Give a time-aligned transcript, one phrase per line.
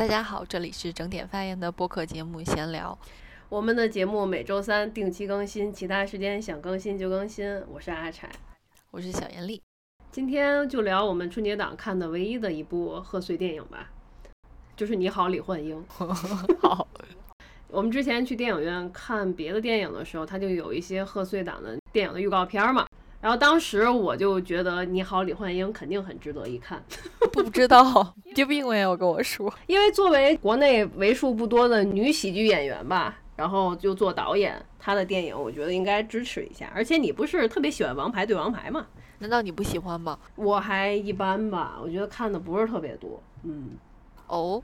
[0.00, 2.98] 大家好，这里是整点发言的播客节目闲聊。
[3.50, 7.62] 我们的节目每周三定期更新，其他时间想更新就更新。
[7.68, 8.26] 我是阿柴，
[8.90, 9.60] 我是小严丽。
[10.10, 13.90] 今天就聊我们春节档看的唯一的一部贺岁电影吧，
[14.74, 15.76] 就是《你好，李焕英
[16.62, 16.88] 》。好，
[17.68, 22.86] 我们之前去电影院看别的电影的时候，它就有一些贺岁档的电影的预告片嘛。
[23.20, 26.82] 然后当时我就觉得《你好，李焕英》肯定很值得一看。
[27.32, 29.52] 不知道，就并没有跟我说。
[29.66, 36.72] 因为作为国内为数不多的女喜剧演员吧，然后就做导演，她的电影我觉得应该支持一下。
[36.74, 38.86] 而且你不是特别喜欢《王牌对王牌》吗？
[39.18, 40.18] 难道你不喜欢吗？
[40.36, 43.22] 我还一般吧，我觉得看的不是特别多。
[43.42, 43.72] 嗯，
[44.28, 44.62] 哦，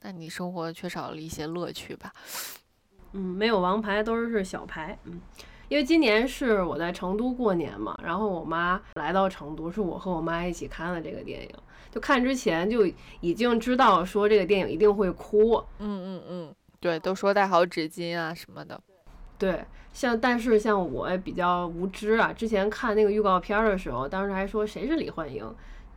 [0.00, 2.10] 那你生活缺少了一些乐趣吧？
[3.12, 4.98] 嗯，没有王牌都是小牌。
[5.04, 5.20] 嗯。
[5.70, 11.50] 因为今年是我在成都过年嘛，然后我妈来到成都，是我和我妈一起看了这个电影。
[11.92, 12.84] 就看之前就
[13.20, 15.62] 已经知道说这个电影一定会哭。
[15.78, 18.80] 嗯嗯嗯，对，都说带好纸巾啊什么的。
[19.38, 25.48] 对，像但是像我比较无知啊，之前看那个预告片的时候，当时还说谁是李焕英，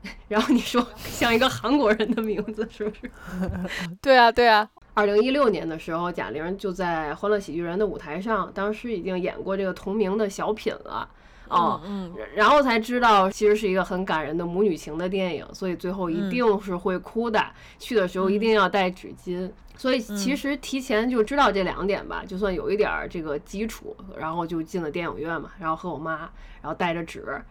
[0.27, 3.11] 然后你说 像一个韩国人的名字，是不是？
[4.01, 4.69] 对啊，对啊。
[4.95, 11.09] 二零一六年的时候，贾玲就在《欢乐喜剧人》的舞台上，当时已经演过这个同名的小品了，
[11.49, 17.43] 哦，嗯，然后才知道其实是一个很感人的母女情的电影，所以最后一定是会哭的，
[17.79, 26.29] 去的时候一定要带纸巾，所以其实提前就知道这两点吧，就算有一点这个基础，然后就进了电影院嘛，然后和我妈，
[26.61, 27.43] 然后带着纸。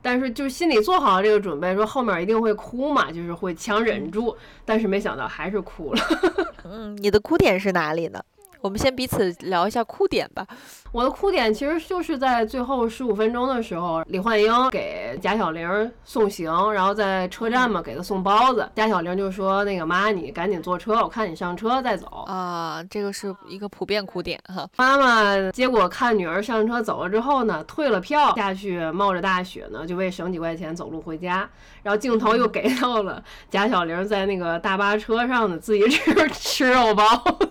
[0.00, 6.00] 但是就是心里做好了这个准备，说后面一定会哭嘛，就是会强忍住，但是没想到还是哭了。
[6.64, 8.22] 嗯，你的哭点是哪里呢？
[8.60, 10.44] 我们先彼此聊一下哭点吧。
[10.90, 18.66] 我的哭点其实就是在最后十五分钟的时候，李焕英给贾小玲送行，然后在车站嘛给她送包子。
[18.74, 24.66] 贾小玲就说：“那个妈，你赶紧坐车，我看你上车再走。”啊，这个是一个普遍哭点哈。
[24.78, 31.48] 妈妈结果看女儿上车走了之后呢，退了票下去，冒着大雪呢，就为省几块钱走路回家。
[31.82, 37.04] 然后镜头又给到了贾小玲在那个大巴车上呢，自己吃 吃肉包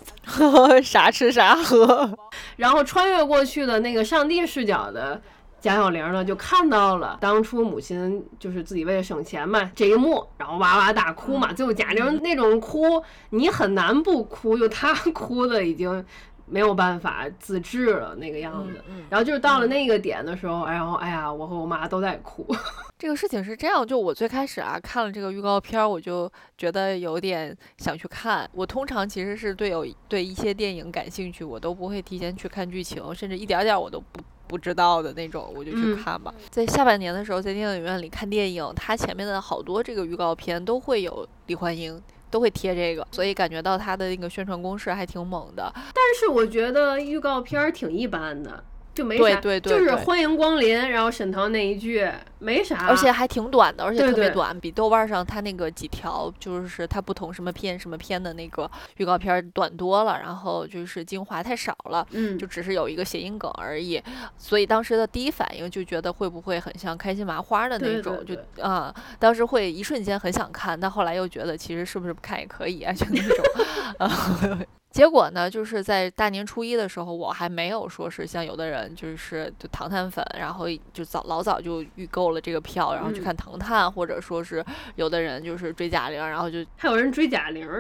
[0.03, 2.09] 子， 啥吃啥喝，
[2.57, 3.26] 然后穿越。
[3.27, 5.21] 过去的那个上帝视角的
[5.59, 11.51] 贾小玲呢，就看到了当初母亲就是自己为了省钱嘛这一幕，然后哇哇大哭嘛。
[11.51, 16.05] 最后贾玲那种哭，你很难不哭，就她哭的已经
[16.47, 18.81] 没有办法自制了那个样子。
[19.09, 22.45] 然后就是到了那个点的时候，然后哎呀，我和我妈都在哭。
[22.97, 28.49] 这个事情是这样，就我最开始啊看了这个预告片，我就觉得有点想去看。
[28.53, 36.33] 我通常其实是对有对一些电影感兴趣，我都不会提前去看剧情，甚至一点点我都不不知道的那种，我就去看吧。
[36.49, 45.71] 在下半年的时候，在电影院里看电影，它前面的好多这个预告片都会有李焕英，都会贴这个，所以感觉到它的那个宣传攻势还挺猛的。
[45.75, 48.63] 但是我觉得预告片儿挺一般的。
[48.97, 52.09] 就没啥，就是欢迎光临，然后沈腾那一句
[52.39, 64.01] 没啥，而且还挺短的，而且特别短，比豆瓣上他那个几条就是他不同什么片什么片的那个预告片短多了，然后就是精华太少了，嗯，就只是有一个谐音梗而已，
[64.35, 74.65] 所以当时的第一反应就觉得会不会很像开心麻花的那种，就啊，当时会一瞬间很想看，但后来又觉得其实是不是不看也可以啊，就那种。
[74.97, 84.65] 结果呢，就是在大年初一的时候，我还没有说是像有的人就是就唐探粉，然后就早老早就预购了这个票，然后去看唐探，或者说是
[84.95, 87.69] 有的人就是追贾玲，然后就还有人追贾玲。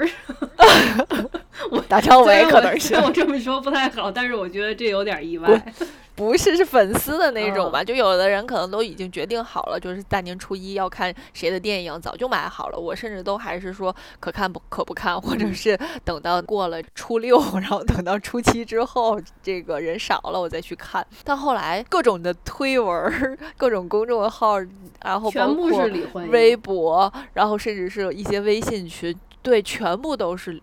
[1.71, 5.73] 我大张伟可能是我这么说不太好，但是我觉得这有点意外。
[6.17, 7.83] 不是，是粉丝的那种吧？
[7.83, 12.79] 就有的人可能都已经决定好了，就是大年初一要看谁的电影，早就买好了。
[12.79, 21.05] 我甚至都还是说可看不可不看，或者是等到过了初六，然后等到初七之后，这个人少了我再去看。
[21.23, 24.57] 但后来各种的推文、各种公众号，
[25.03, 25.87] 然后包括
[26.29, 30.59] 微博，然后甚至是一些微信群，对，全部都是。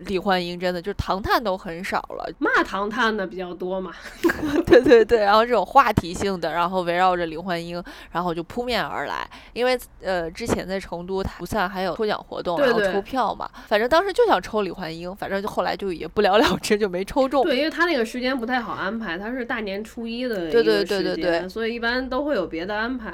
[0.00, 3.92] 李焕英真的就是唐探都很少了，骂唐探的比较多嘛。
[4.66, 9.28] 对对对，然后这种话题性的，然后围绕着李焕英，然后就扑面而来。
[9.52, 13.48] 因为呃，之前在成都，不算还有抽奖活动，然后抽票嘛。
[13.66, 17.44] 反正当时就想抽李焕英，反正就后来就也不了了之，就没抽中。
[17.44, 23.12] 对，因为他那个时间不太好安排，他是大年初一的对对对对对，所以一般都会有别的安排。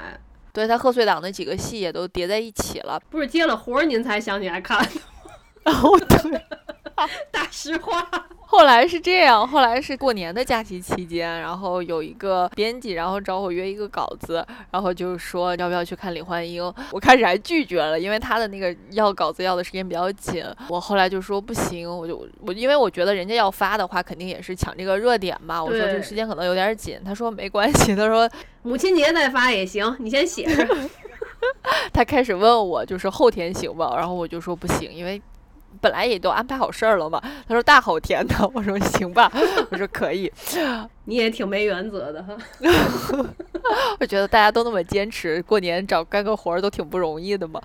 [0.52, 3.00] 对他贺岁档那几个戏也都叠在一起了。
[3.10, 5.72] 不是接了活儿您才想起来看的吗？
[5.82, 6.40] 哦，对。
[7.30, 8.06] 大实话，
[8.46, 16.62] 后来是这样，后来是过年的假期期间，然后有一个编辑，然后找我约一个稿子，然后就说要不要去看李焕英。
[16.92, 20.44] 我开始还拒绝了，因为他的那个要稿子要的时间比较紧。
[20.68, 25.62] 我后来就说不行，我就我因为我觉得人家要发的话，肯定也是抢这个热点嘛。
[25.62, 27.00] 我说这个时间可能有点紧。
[27.04, 28.28] 他说没关系， 他说
[28.62, 30.66] 母亲节再发也行，你先写着。
[31.92, 33.94] 他开始问我就是后天行吗？
[33.96, 35.20] 然后我就说不行，因为。
[35.84, 39.30] 本来也都安排好事儿了嘛，他说大后天的，我说行吧，
[39.70, 40.32] 我说可以，
[41.06, 42.36] 你也挺没原则的哈。
[44.00, 47.60] 我觉得大家都那么坚持，过年找干个活儿都挺不容易的嘛。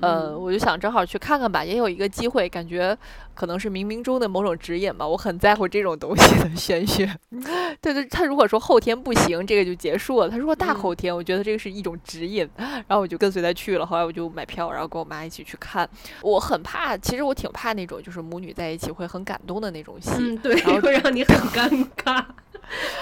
[0.00, 2.96] 嗯，我就想正好去看看吧，也有一个机会，感觉
[3.34, 5.06] 可能是冥冥中的某种指引吧。
[5.06, 7.10] 我很在乎这种东西的玄学。
[7.80, 10.28] 对 对，他如果说后天不行，这个就结束了。
[10.28, 13.84] 他如果大后天，我觉得这个是一种指引，然后我就跟随他去了。
[13.84, 15.88] 后来我就买票，然后跟我妈一起去看。
[16.22, 20.10] 我很怕，其实我挺怕那种就是母女在一起会很感动的那种戏。
[20.18, 22.24] 嗯，对，会让你很尴尬。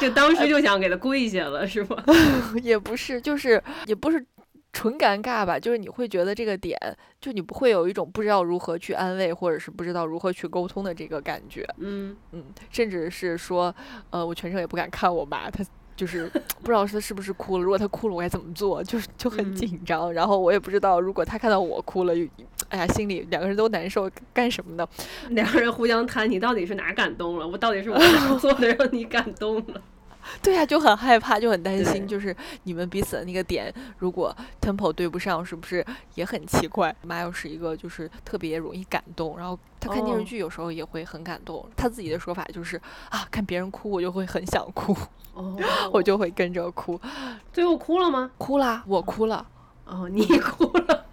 [0.00, 1.96] 就当时就想给他跪下了，是吗？
[2.62, 4.24] 也不是，就是也不是
[4.72, 6.78] 纯尴尬吧，就是你会觉得这个点，
[7.20, 11.66] 就你不会有一种不知道如何去安慰，或者是不知道如何去沟通的这个感觉。
[11.78, 13.74] 嗯嗯，甚至是说，
[14.10, 15.64] 呃，我全程也不敢看我妈，她。
[16.00, 16.26] 就是
[16.62, 18.82] 不知道他是不是哭了，如果他哭了，我该怎么做？
[18.82, 22.14] 就是就很紧张，然后我也不知道，如果他看到我哭了，
[22.70, 24.88] 哎呀，心里两个人都难受，干什么呢？
[25.28, 27.46] 两个人互相谈，你到底是哪感动了？
[27.46, 29.82] 我到底是我 哪做的让你感动了？
[30.42, 32.34] 对呀，就很害怕，就很担心，就是
[32.64, 35.84] 你们彼此的那个点，如果 tempo 对不上，是不是
[36.14, 36.94] 也很奇怪？
[37.02, 41.68] 妈又是一个就是特别容易感动，然后她看电视剧有时候也会很感动。
[41.76, 44.96] 她自己的说法就是啊，看别人哭我就会很想哭，
[45.92, 47.00] 我就会跟着哭。
[47.52, 48.30] 最后哭了吗？
[48.38, 49.46] 哭啦，我哭了。
[49.84, 51.06] 哦，你哭了，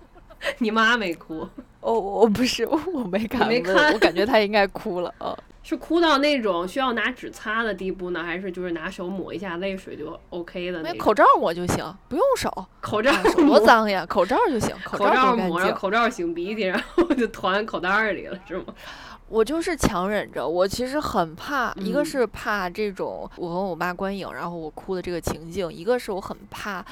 [0.60, 1.48] 你妈没哭。
[1.82, 5.14] 哦，我不是，我没看，没看，我感觉她应该哭了。
[5.20, 5.36] 嗯。
[5.68, 12.50] 是哭到那种需要拿纸擦的地步呢，还是就是拿手抹一下泪水就 OK 的那口罩抹就行，不用手。
[12.80, 14.74] 口罩多脏呀，口罩就行。
[14.86, 18.64] 口罩抹上，口罩擤鼻涕，然后就团口袋里了，是吗？
[19.28, 26.86] 我就是强忍着，我其实很怕，一个是怕这种我和我妈观影，然后我哭的这个情境，一个是我很怕。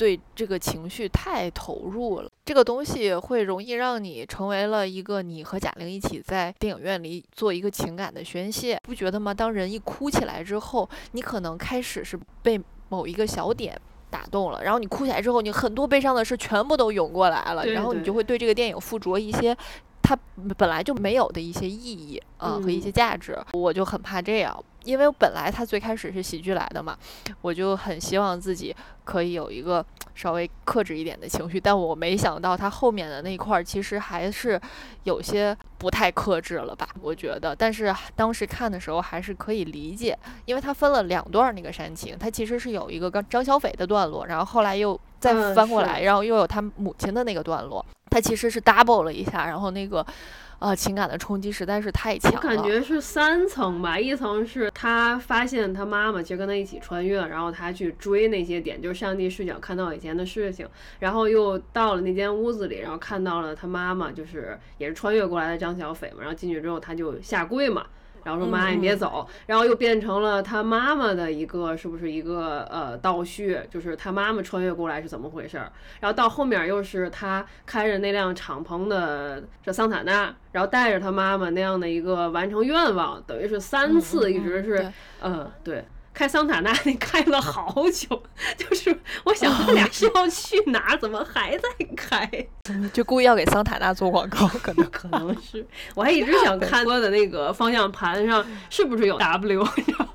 [0.00, 9.34] 对这个情绪太投入了，这个东西会容易让你成为了一个你和贾玲一起在电影院里做一个情感的宣泄，不觉得吗？
[9.34, 12.58] 当人一哭起来之后，你可能开始是被
[12.88, 19.54] 某一个小点打动了，然后你哭起来之后，你很多悲伤的事全部都涌过来了，然后你就会对这个电影附着一些
[20.00, 20.18] 它
[20.56, 24.64] 本来就没有的一些意义啊和一些价值，我就很怕这样。
[24.84, 26.96] 因为本来他最开始是喜剧来的嘛，
[27.42, 28.74] 我就很希望自己
[29.04, 29.84] 可以有一个
[30.14, 34.60] 稍微克制一点的情绪，但我没想到他后面的那块儿其实还是
[35.04, 36.88] 有些不太克制了吧？
[37.00, 50.04] 我觉得，但是当时看的时候还是可以理解，因为他分了两段那个煽情，他其实是有一个刚张小斐的段落，然后后来又再翻过来，然后又有他母亲的那个段落，他其实是 double 了一下，然后那个。
[50.60, 52.38] 啊，情感的冲击实在是太强了。
[52.38, 60.68] 我感觉是三层吧，一层是他发现他妈妈其实跟他一起穿越，然后他去追那些点，就是上帝视角看到以前的事情，
[60.98, 67.86] 然后又到了那间屋子里，然后看到了他妈妈，就是也是穿越过来的张小斐嘛，然后进去之后他就下跪嘛。
[68.24, 69.26] 然后说妈，你别走。
[69.46, 73.60] 然后又变成了他妈妈的一个，是不是一个呃倒叙？
[73.70, 75.70] 就是他妈妈穿越过来是怎么回事儿？
[76.00, 85.84] 然后到后面又是他开着那辆敞篷的这桑塔纳，然后带着他妈妈那样的一个完成愿望，等于是三次一直是，嗯，对。
[86.20, 88.22] 开桑塔纳那开了好久，
[88.54, 92.30] 就是我想他俩是要去哪，怎么还在开？
[92.92, 95.66] 就故意要给桑塔纳做广告，可能可能是。
[95.94, 100.06] 我还一直想看车的那个方向盘上是不是有 W，你知道。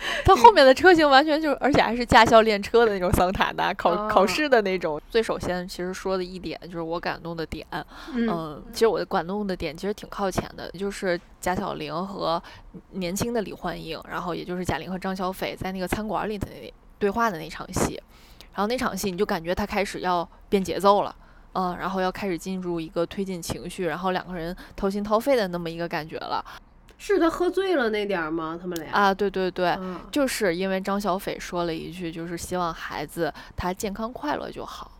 [0.24, 5.00] 它后面的车型完全就是，而且还是驾校练车的那种桑塔纳，考考试的那种。
[5.10, 7.66] 最首先，其实说的一点就是我感动的点，
[8.14, 12.42] 嗯，其实我的感动的点其实挺靠前的，就是贾小玲和
[12.92, 18.00] 年轻的李焕英，然后也就是贾玲和张小斐在那个餐馆里的那对话的那场戏，
[18.54, 21.14] 然后那场戏你就感觉他开始要变节奏了，
[21.54, 26.44] 嗯，然后要开始进入一个推进情绪，然后两个人掏心掏肺的那么一个感觉了。
[27.02, 28.58] 是他喝醉了那点儿吗？
[28.60, 29.74] 他们俩啊，对对对，
[30.12, 34.92] 就是因为张小斐说了一句，就是希望孩子他健康快乐就好。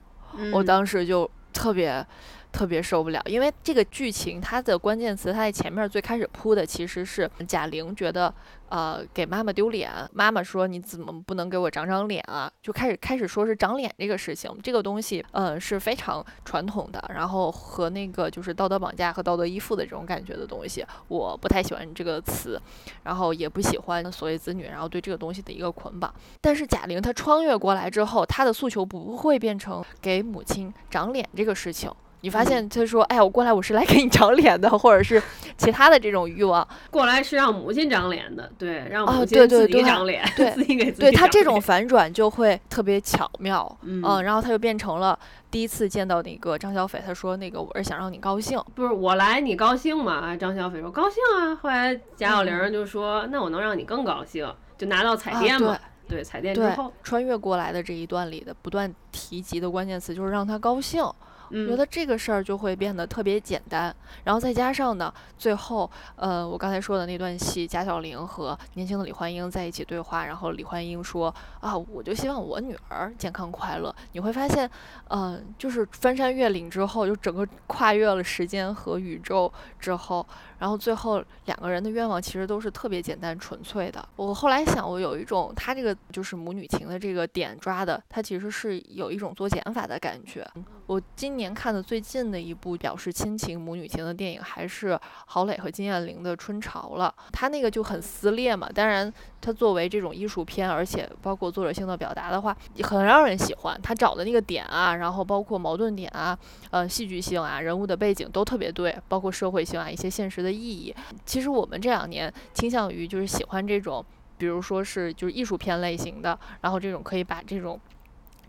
[0.51, 2.05] 我当时就特别
[2.53, 8.33] 特别受不了，因为这个剧情它的关键词，它在前面最开始铺的其实是贾玲觉得。
[8.71, 12.49] 呃，给妈妈丢脸，妈妈说你怎么不能给我长长脸啊？
[12.63, 22.63] 就开始开始说是长脸这个事情，这个东西，嗯，是非常传统的，然后和那个就是道德绑架和道德依附的这种感觉的东西，我不太喜欢这个词，
[23.03, 26.15] 然后也不喜欢所谓子女，然后对这个东西的一个捆绑。
[26.41, 31.91] 但是贾玲她穿越过来之后，她的诉求不会变成给母亲长脸这个事情。
[32.23, 35.23] 你发现他说：“哎呀，我过来我是来给你长脸的，或者是
[35.57, 41.01] 其他的这种欲望，过来是让母亲长脸的，对，让母亲自己长脸，对，自己给自己。
[41.01, 45.19] 对他这种反转就会特别巧妙，嗯，然后他就变成了
[45.51, 50.37] 第一次见到那个张小斐，他说那个我是想让你高兴，不是我来你高兴吗？
[50.37, 51.57] 张小斐说高兴啊。
[51.63, 54.47] 后来贾小玲就说那我能让你更高兴，
[54.77, 61.03] 就拿到彩电嘛，对，彩电之后穿越过来的这一段里的不断提及的关键词就是让他高兴。
[61.51, 74.71] 觉得这个事儿就会变得特别简单，然后再加上呢，最后，呃，我刚才说的那段戏，贾小玲和年轻的李焕英在一起对话，然后李焕英说：“啊，我就希望我女儿健康快乐。”你会发现，
[75.09, 80.27] 嗯，就是翻山越岭之后，就整个跨越了时间和宇宙之后。
[80.61, 84.09] 然后最后两个人的愿望其实都是特别简单纯粹的。
[84.15, 90.47] 我后来想，我有一种他这个就是母女情的这个点抓的，他其实是有一种做减法的感觉。
[90.87, 97.13] 我今年看的最近的一部表示亲情母女情的电影，还是郝蕾和金燕玲的《春潮》了。
[97.33, 99.13] 他那个就很撕裂嘛，当然。
[99.41, 103.81] 它作为这种艺术片，而且包括作者性的表达的话，很让人喜欢。
[103.83, 106.39] 他找的那个点啊，然后包括矛盾点啊，
[106.71, 110.95] 呃，戏剧性啊，人物的背景都特别对，包括社会性啊，一些现实的意义。
[111.25, 114.05] 其实我们这两年倾向于就是喜欢这种，
[114.37, 117.81] 比如说是就是艺术片类型的，然后这种可以把这种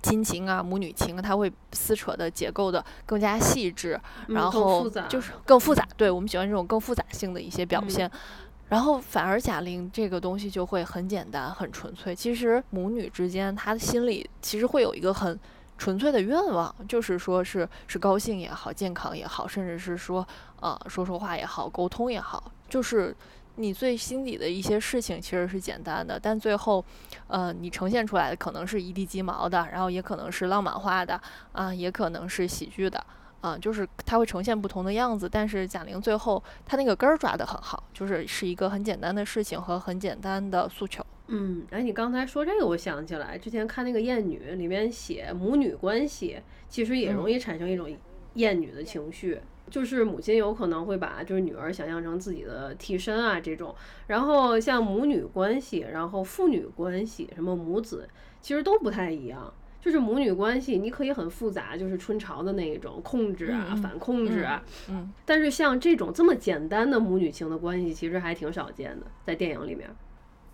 [0.02, 5.88] 亲情啊、母女情，它会撕扯的结构的更加细致，然后就是更复杂。
[5.96, 8.12] 对我们喜欢这种更复杂性的一些表现。
[8.72, 12.16] 然后反而贾玲这个东西就会很简单、很纯粹。
[12.16, 15.38] 其实母女之间，她的心里其实会有一个很
[15.78, 20.26] 纯粹的愿望，就是说是是高兴也好、健康也好，甚至是说
[20.62, 23.14] 呃说说话也好、沟通也好，就是
[23.56, 26.82] 你最心底的一些事情其实是简单的，但最后
[27.28, 31.20] 呃你呈现出来的可能是一地鸡毛的，然后也可能是浪漫化的
[31.52, 33.06] 啊，也可能是喜剧的。
[33.42, 41.06] 啊，就是它会呈现不同的样子，但是贾玲最后她那个根儿抓得很好，就是是一个很简单的事情和很简单的诉求。
[41.28, 47.90] 嗯，哎，你刚才说这个，我想起来之前看那个《艳女》里面写母女关系，其实也容易产生一种
[48.34, 53.74] 厌女的情绪，就是母亲有可能会把就是女儿想象成自己的替身啊这种，
[54.08, 58.10] 然后像母女关系，然后父女关系，什么母子，
[58.42, 59.54] 其实都不太一样。
[59.82, 64.64] 就是母女关系，你可以很复杂，就是春潮的那一种控制啊、反控制啊。
[64.90, 65.12] 嗯。
[65.26, 69.90] 但是像这种这么简单的母女情的关系，其实还挺少见的，在电影里面。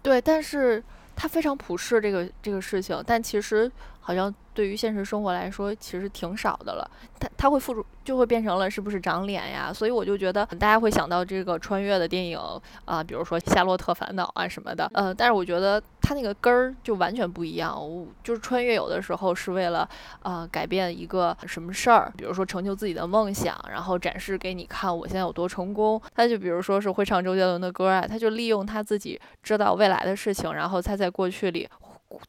[0.02, 0.82] 对，但是
[1.16, 3.70] 它非常普世这个这个事情，但其实
[4.08, 6.90] 好像对于现实生活来说，其实挺少的了。
[7.20, 7.86] 它它会付出。
[8.08, 9.70] 就会变成了是不是长脸呀？
[9.74, 12.40] 所以我就觉得大家会想到这个穿越的电影
[12.86, 14.90] 啊，比如说《夏洛特烦恼》啊什么的。
[14.94, 17.76] 呃，但是我觉得它那个根儿就完全不一样。
[17.78, 19.86] 我就是穿越有的时候是为了
[20.22, 26.02] 啊改变一个什么事儿，比如说成就自己的梦想，然后展示给你看我现在有多成功。
[26.16, 31.68] 他就比如说是会唱周杰伦的歌啊，他就利用他自己知道未来的事情，然后他在过去里。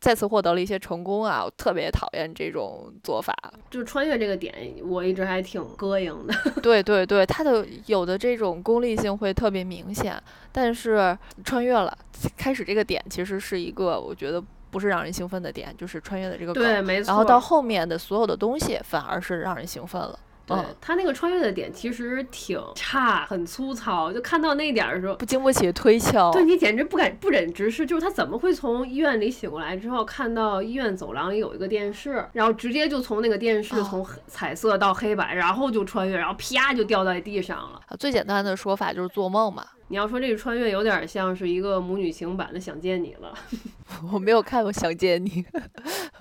[0.01, 1.45] 再次获得了一些成功啊！
[1.45, 3.35] 我特别讨厌这种做法。
[3.71, 6.35] 就是穿越这个点，我一直还挺膈应的。
[6.61, 10.21] 对对对，它的有的这种功利性会特别明显，
[10.51, 11.97] 但是穿越了，
[12.37, 17.09] 开始这个点其实是一个我觉得不是让人兴奋的点，就是穿越的这个对，没错。
[17.09, 20.19] 然后到后面的所有的东西反而是让人兴奋了。
[20.49, 24.13] 对他那个穿越的点其实挺差，很粗糙。
[24.13, 26.33] 就看到那点儿的时候，不经不起推敲。
[26.33, 27.85] 对你简直不敢不忍直视。
[27.85, 37.81] 就是他怎么会从医院里醒过来之后，看到医院走廊里有一个电视，然后直接就从那个电视从彩色到黑白，然后就穿越，然后啪就掉在地上了。
[37.99, 39.65] 最简单的说法就是做梦嘛。
[39.91, 43.33] 你要说这个穿越有点像是一个母女情版的《想见你》了。
[44.13, 45.29] 我没有看过《想见你》。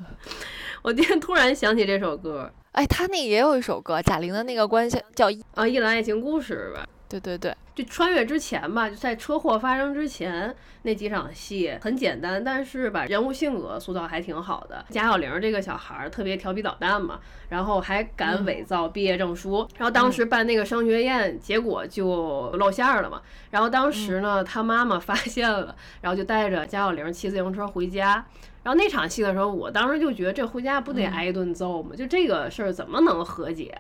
[0.82, 6.88] 我今天突然想起这首歌，哎，他那也有一首歌，贾玲的那个关系叫啊《一兰爱情故事》吧？
[7.10, 14.86] 对对对，就穿越之前吧，就在车祸发生之前那几场戏很简单，但是把人物性格塑造还挺好的。
[14.90, 23.22] 贾小玲这个小孩儿特别调皮捣蛋嘛，然后还敢伪造毕业证书，然后当时办那个升学宴，结果就露馅儿了嘛。
[23.52, 28.26] 然后当时呢，他妈妈发现了，然后就带着贾小玲骑自行车回家。
[28.64, 31.96] 然后那场戏的时候，我当时就觉得这回家不得挨一顿揍吗？
[31.96, 33.74] 就这个事儿怎么能和解？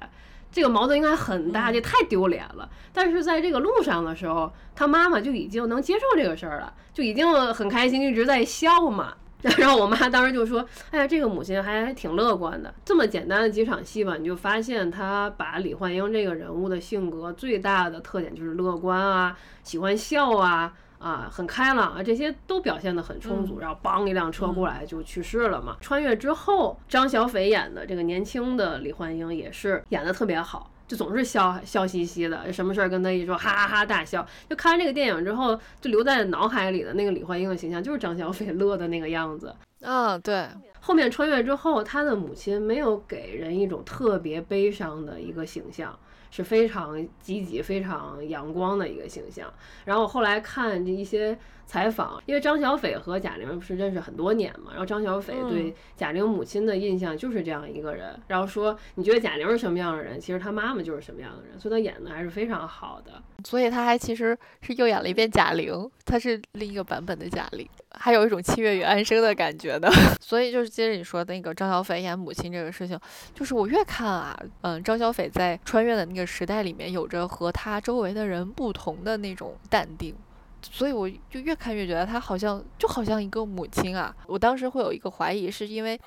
[0.51, 2.69] 这个矛盾应该很大，这太丢脸了。
[2.91, 9.13] 但是在这个路上的时候，他妈妈就已经能接受这个事儿了，就已经很开心，一直在笑嘛。
[9.59, 23.59] 然后我妈当时就说：“哎呀，这个母亲还挺乐观的。”这么简单的几场戏吧，你就发现她把李焕英这个人物的性格最大的特点就是乐观啊，喜欢笑啊，啊，很开朗啊，这些都表现得很充足。
[23.59, 25.77] 然后梆一辆车过来就去世了嘛。
[25.81, 30.71] 穿越之后，张小斐演的这个年轻的李焕英也是演得特别好。
[30.87, 34.25] 就总是笑笑嘻嘻的，什么事儿跟他一说，哈哈哈大笑。
[34.49, 39.53] 就看完这个电影之后，就留在脑海里的那个李焕英的形象，就是张小斐乐的那个样子。
[39.81, 40.47] 啊，对。
[40.79, 45.93] 后面穿越之后，他的母亲没有给人一种特别悲伤的一个形象。
[46.29, 49.51] 是非常积极、非常阳光的一个形象。
[49.85, 51.37] 然后后来看这一些
[51.67, 58.17] 采访，因为张小斐和贾玲不是认识很多年嘛，然后张小斐对贾玲母亲的印象就是这样一个人。
[58.27, 60.17] 然后说你觉得贾玲是什么样的人？
[60.19, 63.21] 其实她妈妈就是什么样的人，所以她演的还是非常好的。
[63.43, 69.91] 所以她还其实是又演了一遍贾玲，她是另一个版本的贾玲，还有一种《七月与安生》的感觉的。
[70.21, 72.97] 所以就是接着你说的那个张小斐演母亲这个事情，
[73.35, 80.15] 就是我越看啊，嗯，张小斐在穿越的那个时代里面有着和她周围的人不同的那种淡定。
[80.61, 84.15] 所以我就越看越觉得她好像就好像一个母亲啊！
[84.27, 85.99] 我当时会有一个怀疑，是因为，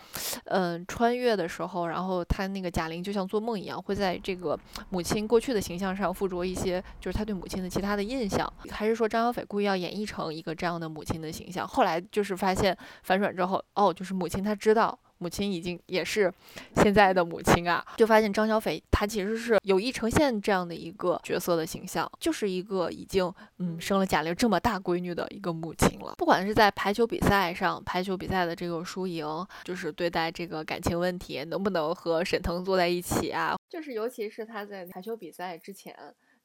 [0.45, 4.59] 嗯，穿越的时候，然后她那个贾玲就像做梦一样，会在这个
[4.91, 11.67] 母亲过去的形象上附着一些，就是她对母亲的其他的印象，还是说张小斐故意要演绎成一个这样的母亲的形象？
[11.67, 14.99] 后来就是发现反转之后，哦，就是母亲她知道。
[15.21, 16.33] 母亲已经也是
[16.77, 26.15] 现在的母亲啊，就发现张小斐她其实是有意呈现这样的一个角色的形象，就是一个已经嗯生了贾玲这么大闺女的一个母亲了。
[26.17, 33.55] 不管是在排球比赛上，排球比赛的这个输赢，就是对待这个感情问题，能不能和沈腾坐在一起啊？
[33.69, 35.95] 就是尤其是他在排球比赛之前。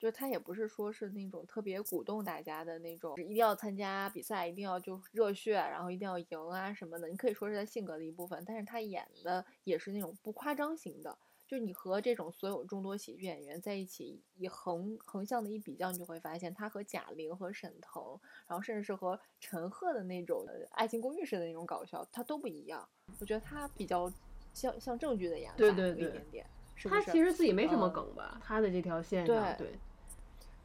[0.06, 7.08] 就他也不是说是那种特别鼓动大家的那种，一定要参加比赛，一定要就热血，然后一定要赢啊什么的。
[7.08, 11.18] 你可以说是他性格的一部分，但是他演的也是那种不夸张型的。
[11.48, 22.88] 就你和这种所有众多喜剧演员在一起，以横横向的一比较，你就会发现他和贾玲和沈腾，然后甚至是和陈赫的那种爱情公寓式的那种搞笑，他都不一样。
[23.20, 24.08] 我觉得他比较
[24.53, 26.46] 像像正剧的演法，对对对，一点点。
[26.84, 29.72] 他其实自己没什么梗吧，他的这条线上对。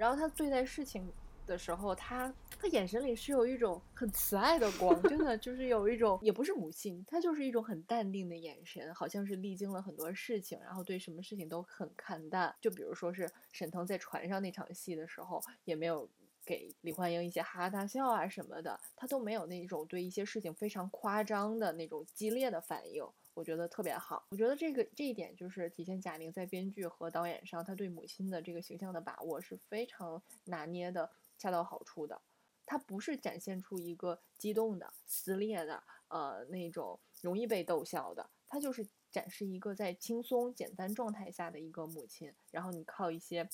[0.01, 1.07] 然后他对待事情
[1.47, 12.55] 的时候，他他眼神里是有一种很慈爱的光，真的就是有一种也不是母性，他就是一种很淡定的眼神，好像是历经了很多事情，然后对什么事情都很看淡。
[12.63, 16.09] 就比如说是沈腾在船上那场戏的时候，也没有
[16.47, 23.05] 给李焕英一些哈哈大笑啊什么的，他都没有那种对一些事情非常夸张的那种激烈的反应。
[23.35, 32.21] 我觉得特别好，我觉得这个这一点就是体现贾玲在编剧和导演上，她对母亲的这个形象的把握是非常拿捏的恰到好处的。
[32.67, 42.33] 她不是展现出一个激动的、撕裂的，呃，那种容易被逗笑的，她就是展示一个在轻松简单状态下的一个母亲。
[42.51, 43.49] 然后你靠一些，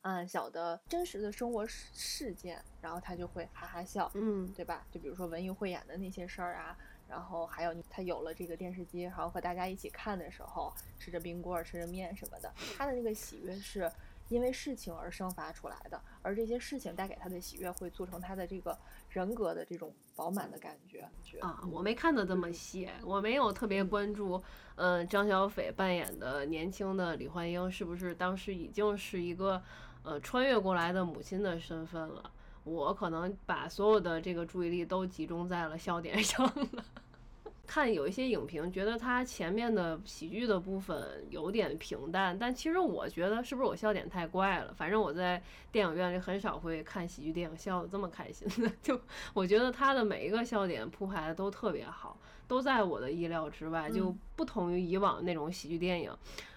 [0.00, 4.86] 嗯，小的真实的生活事事件，然后她就会哈哈笑，嗯，对吧？
[4.90, 6.78] 就比如说文艺汇演的那些事儿啊。
[7.08, 13.90] 然后还有他有了这个电视机，然后和大家一起看的时候，吃着冰棍儿，吃着面什么的，他的那个喜悦是
[14.28, 21.08] 因为事情而生发出来的，而这些事情带给他的喜悦会促成他的这个人格的这种饱满的感觉。
[21.40, 24.42] 啊，我没看的这么细，我没有特别关注，
[24.76, 29.62] 嗯，张小斐扮演的年轻的李焕英是不是当时已经是一个
[30.02, 32.30] 呃穿越过来的母亲的身份了。
[32.68, 36.68] 我可能把所有的这个注意力都集中在了笑点上了。
[37.66, 44.72] 看有一些影评，觉得它前面的喜剧的部分有点平淡，但其实我觉得是不是我笑点太怪了？
[44.72, 48.72] 反正我在电影院里很少会看喜剧电影笑得这么开心的。
[48.80, 48.98] 就
[49.34, 56.10] 我觉得它的每一个笑点铺排的都特别好，都在我的意料之外，就不同于以往那种喜剧电影。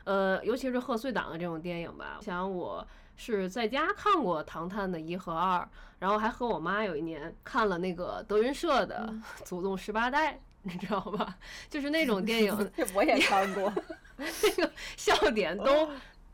[0.06, 2.88] 呃，尤其是贺岁档的这种电影吧，想我。
[3.16, 5.68] 是在家看过《唐探》的一和二，
[6.00, 11.38] 然后还和我妈有一年看了那个德云社的《祖宗十八代》，你知道吧？
[11.70, 13.72] 就是那种电影， 我也看过，
[14.18, 15.90] 那个笑点都。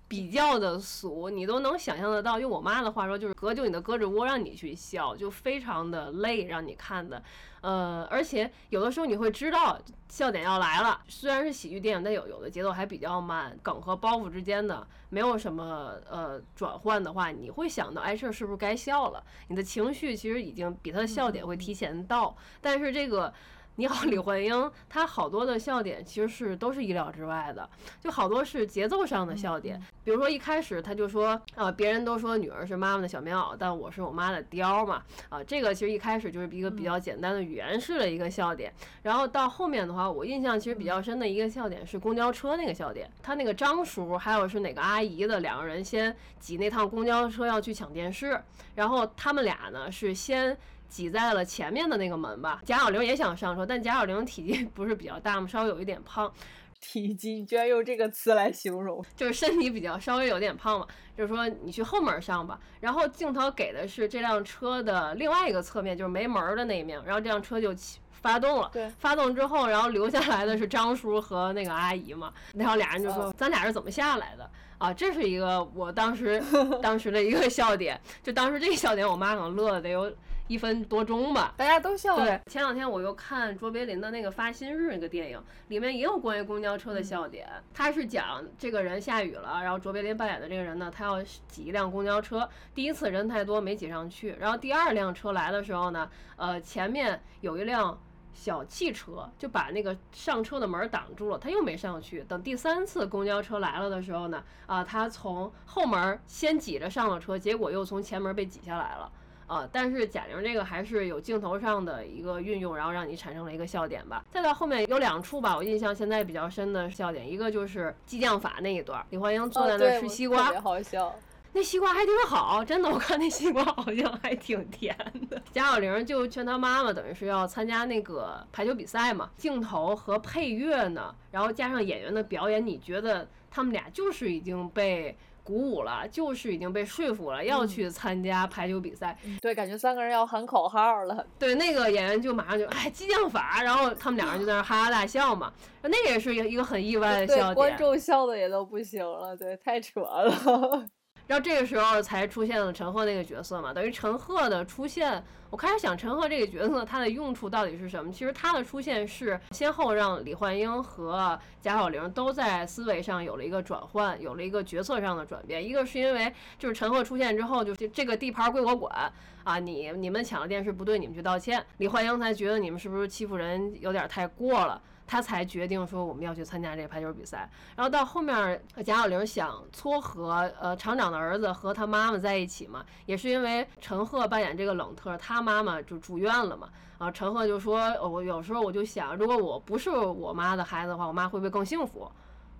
[0.08, 2.40] 比较的俗，你都能想象得到。
[2.40, 7.22] 用我妈的话说，就是隔就你的胳肢窝让你去笑，就非常的累，让你看的。
[7.62, 19.22] 呃，而且有的时候你会知道笑点要来了，虽然是喜剧电影，但有有的节奏还比较慢，梗和包袱之间的没有什么呃转换的话，你会想到，哎，这是不是该笑了？
[19.50, 23.34] 你的情绪其实已经比他的笑点会提前到，但是这个。
[23.80, 27.70] 你好，李焕英，她好多的笑点其实是都是意料之外的，
[28.02, 29.80] 就好多是节奏上的笑点。
[30.04, 38.74] 比如说一开始他就说啊，别人都说女儿是妈妈的小棉袄，但我是我妈的貂嘛啊，这个其实一开始就是一个比较简单的语言式的一个笑点。
[39.04, 48.42] 然后到后面的话，我印象其实比较深的一个笑点是公交车那个笑点，他那个张叔还有是哪个阿姨的两个人先挤那趟公交车要去抢电视，
[48.74, 50.58] 然后他们俩呢是先。
[50.88, 52.62] 挤在了前面的那个门吧。
[52.66, 55.48] 贾小玲也想上车，但贾小玲体积 不是比较大吗？
[55.48, 56.32] 稍微有一点胖。
[56.80, 60.86] 体积，你居然用这个词来形容，就是身体比较稍微有点胖嘛。
[61.18, 62.60] 就是说你去后门上吧。
[62.80, 67.04] 然后镜头给的是这辆车的另外一个侧面，就是没门的那一面。
[67.04, 68.70] 然后这辆车就起发动了。
[68.72, 68.88] 对。
[69.00, 72.32] 发动之后，然后留下来的是张叔和那个阿姨嘛。
[72.54, 74.48] 然后俩人就说：“咱俩是怎么下来的？”
[74.78, 76.40] 啊，这是一个我当时
[76.80, 78.00] 当时的一个笑点。
[78.22, 80.14] 就当时这个笑点，我妈可能乐得有。
[80.48, 82.16] 一分多钟吧，大家都笑。
[82.18, 87.48] 对，前两天我又看卓别林的那个《发薪日》那个电影，里面也有关于公交车的笑点。
[87.74, 92.48] 他是讲这个人下雨了，然后卓别林扮演的这个人呢，他要挤一辆公交车。
[92.74, 98.00] 第一次人太多没挤上去，然后第二辆车来的时候呢，呃，前面有一辆
[98.34, 102.24] 小汽车就把那个上车的门挡住了，他又没上去。
[102.28, 109.12] 等第三次公交车来了的时候呢，啊，他从后门先挤着上了车，结果又从前门被挤下来了。
[109.48, 114.24] 啊，但是贾玲这个还是有镜头上的一个运用，然后让你产生了一个笑点吧。
[114.30, 121.16] 再到后面有两处吧，我印象现在比较深的笑点，一个就是激将法那一段，李焕英坐在那吃西瓜，特别好笑。
[121.54, 124.96] 那西瓜还挺好，真的，我看那西瓜好像还挺甜
[125.30, 125.42] 的。
[125.54, 129.30] 贾小玲就劝她妈妈，等于是要参加那个排球比赛嘛。
[129.38, 135.18] 镜头和配乐呢，然后加上演员的表演，你觉得他们俩就是已经被。
[135.48, 139.18] 鼓舞了，就是已经被说服了，要去参加排球比赛。
[139.42, 141.26] 对，感觉三个人要喊口号了。
[141.40, 145.54] 对，那个演员就马上就哎激将法，然后他们两个人就在那哈哈大笑嘛。
[145.84, 149.38] 那个也是一个很意外的笑点，观众笑的也都不行了。
[149.38, 150.86] 对，太扯了。
[151.28, 158.10] 然后这个时候才出现了陈赫那个角色嘛，等于陈赫的出现，我开始想陈赫这个角色他的用处到底是什么？
[158.12, 165.64] 其实他的出现是先后让李焕英和贾小玲都在思维上有了一个转换，有了一个决策上的转变。
[165.64, 169.12] 一个是因为就是陈赫出现之后，就这个地盘归我管
[169.44, 171.62] 啊，你你们抢了电视不对，你们去道歉。
[171.80, 174.82] 李焕英才觉得你们是不是欺负人有点太过了。
[175.08, 192.12] 他才决定说我们要去参加这个排球比赛，然后到后面贾小玲想撮合呃厂长的儿子和他妈妈在一起嘛，也是因为陈赫扮演这个冷特，他妈妈就住院了嘛，啊陈赫就说，我有时候我就想，如果我不是我妈的孩子的话，我妈会不会更幸福？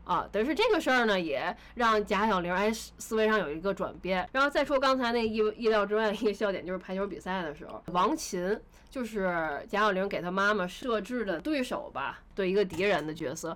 [0.06, 4.26] 啊，等于是这个事儿呢，也让贾小玲哎思维上有一个转变。
[4.32, 8.58] 然后再说刚才那意意料之外的一个笑点，就是排球比赛的时候，王琴
[8.98, 13.56] 就是贾小玲给她妈妈设置的对手吧，对一个敌人的角色。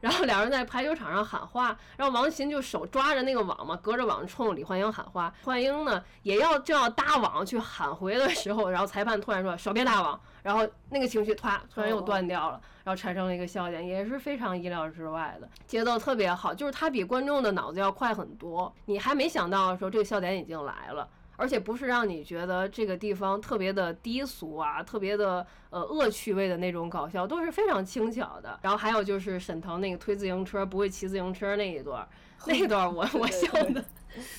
[0.00, 5.30] 然后两人在排球场上喊话，然后王琴就手抓着那个网嘛，隔着网冲李焕英喊话。
[5.42, 21.06] 焕英呢也要正要搭网去喊回的时候，然后裁判突然说手别搭网，然后那个情绪突突然又断掉了，然后产生了一个笑点，也是非常意料之外的，节奏特别好，就是他比观众的脑子要快很多，你还没想到的时候，这个笑点已经来了。
[21.38, 28.58] 而且不是让你觉得这个地方特别的低俗啊，特别的呃恶趣味的那种搞笑，都是非常轻巧的。
[28.60, 32.04] 然后还有就是沈腾那个推自行车不会骑自行车那一段，
[32.44, 33.84] 那一段我我笑的，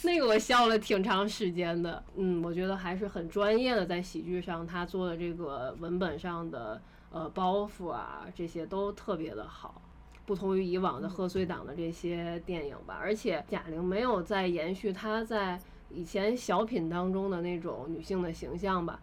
[0.04, 2.04] 那个我笑了挺长时间的。
[2.18, 6.82] 嗯，我觉得还是很专业的，在喜剧上他做的这个文本上的
[7.12, 9.82] 呃包袱啊，这些都特别的好，
[10.26, 13.00] 不同于以往的贺岁档的这些电影吧。
[13.00, 15.58] 而且贾玲没有在延续她在。
[15.90, 19.00] 以前小品当中的那种女性的形象吧，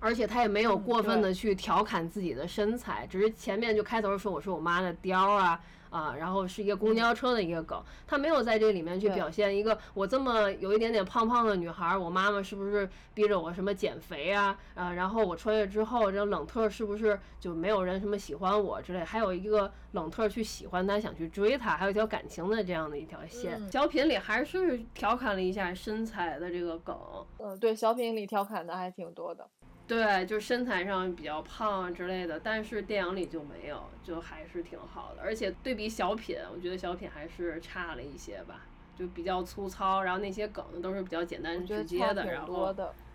[0.00, 5.60] 而且她也没有过分的去调侃自己的身材，只是前面就开头说我是我妈的貂啊。
[5.90, 14.58] 啊，然后是一个公交车的一个梗，他没有在这里面去表现一个我这么有一点点胖胖的女孩，我妈妈是不是逼着我什么减肥啊？
[14.74, 19.04] 啊，然后我穿越之后，这冷特是不是就没有人什么喜欢我之类？
[19.04, 23.60] 还有一个冷特去喜欢他，想去追他，还有一条感情的这样的一条线。
[23.70, 26.96] 小品里还是调侃了一下身材的这个梗。
[27.38, 29.48] 嗯，对，小品里调侃的还挺多的。
[29.88, 35.22] 对，就身材上比较胖之类的，但是电影里就没有，就还是挺好的。
[35.22, 42.74] 而且对比小品，我觉得小品还是差了一些吧，就比较粗糙，然后那些梗都是比较简单直接的，然后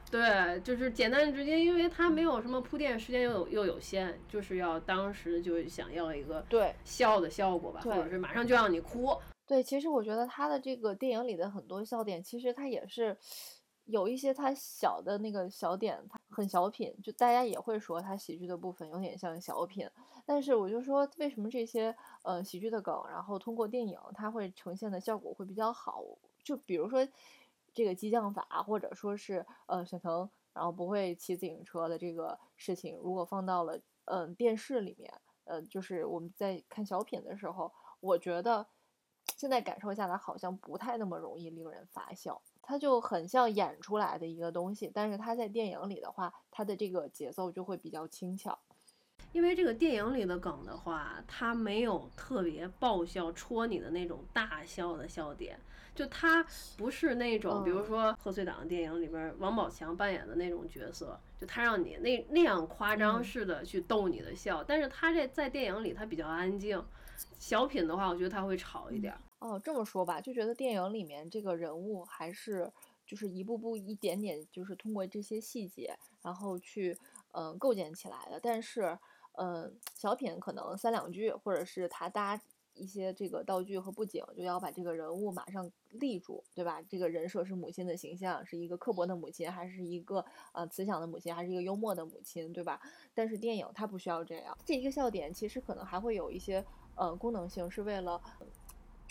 [0.10, 9.16] 对，就是简单直接，因为它没有什么铺垫，时间又有又有限，就是要当时就想要一个对笑的效果吧，或者是马上就让你哭。
[9.46, 13.16] 对，其实我觉得他的这个电影里的很多笑点，其实他也是。
[13.86, 19.90] 有一些它小的那个小点，它很小品，就大家也会说它喜剧的部分有点像小品。
[20.26, 26.04] 但是我就说，为什么这些呃喜剧的梗，然后通过电影它会呈现的效果会比较好？
[26.44, 27.06] 就比如说
[27.74, 35.12] 这个激将法，或者说是呃沈腾然后不会骑自行车的这个事情，如果放到了嗯电视里面，
[35.44, 38.66] 呃就是我们在看小品的时候，我觉得
[39.44, 42.42] 现在感受下来好像不太那么容易令人发笑。
[42.62, 48.58] 它就很像演出来的一个东西，但是它在电影里的话，它的这个节奏就会比较轻巧。
[49.34, 55.60] 因为这个电影里的梗的话，它没有特别爆笑、戳你的那种大笑的笑点，
[55.94, 56.42] 就它
[56.78, 66.82] 不是那种，比如说贺岁档的电影里边，王宝强扮演的那种角色，就他让你那那样夸张式的去逗你的笑，但是他这在电影里他比较安静。
[67.38, 69.14] 小品的话，我觉得他会吵一点。
[69.44, 72.72] 哦，这么说吧，就觉得电影里面这个人物还是
[73.06, 76.98] 就是一步步一点点，就是通过这些细节，然后去
[77.34, 78.40] 嗯构建起来的。
[78.42, 78.98] 但是
[79.34, 82.40] 嗯，小品可能三两句，或者是他搭
[82.74, 86.82] 一些这个道具和布景，就要把这个人物马上立住，对吧？
[86.84, 92.80] 这个人设是母亲的形象，是一个刻薄的母亲，还是一个呃慈祥的母亲，还是一个幽默的母亲，对吧？
[93.14, 96.64] 但是电影它不需要这样，这一个笑点其实可能还会有一些
[96.96, 98.22] 呃功能性，是为了。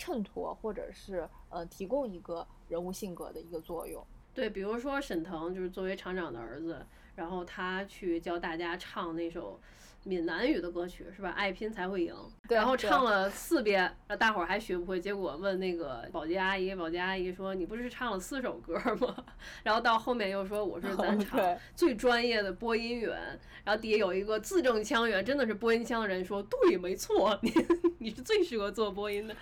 [0.03, 6.85] 衬托或者是呃提供一个人物性格的一个作用，对，比如说沈腾就是作为厂长的儿子，
[7.15, 9.57] 然后他去教大家唱那首。
[10.05, 11.29] 闽南语的歌曲是吧？
[11.29, 12.13] 爱拼才会赢。
[12.49, 14.99] 然后唱了四遍，大伙儿还学不会。
[14.99, 19.15] 结果问那个保洁阿姨，保洁阿姨说：“你不是唱了四首歌吗？”
[19.63, 23.17] 然后到后面又说：“我是咱厂最专业的播音员。”
[23.63, 27.51] 然后底下有一个字正腔圆，真的是播音腔的人说：“对，没错，你
[27.97, 29.33] 你是最适合做播音的。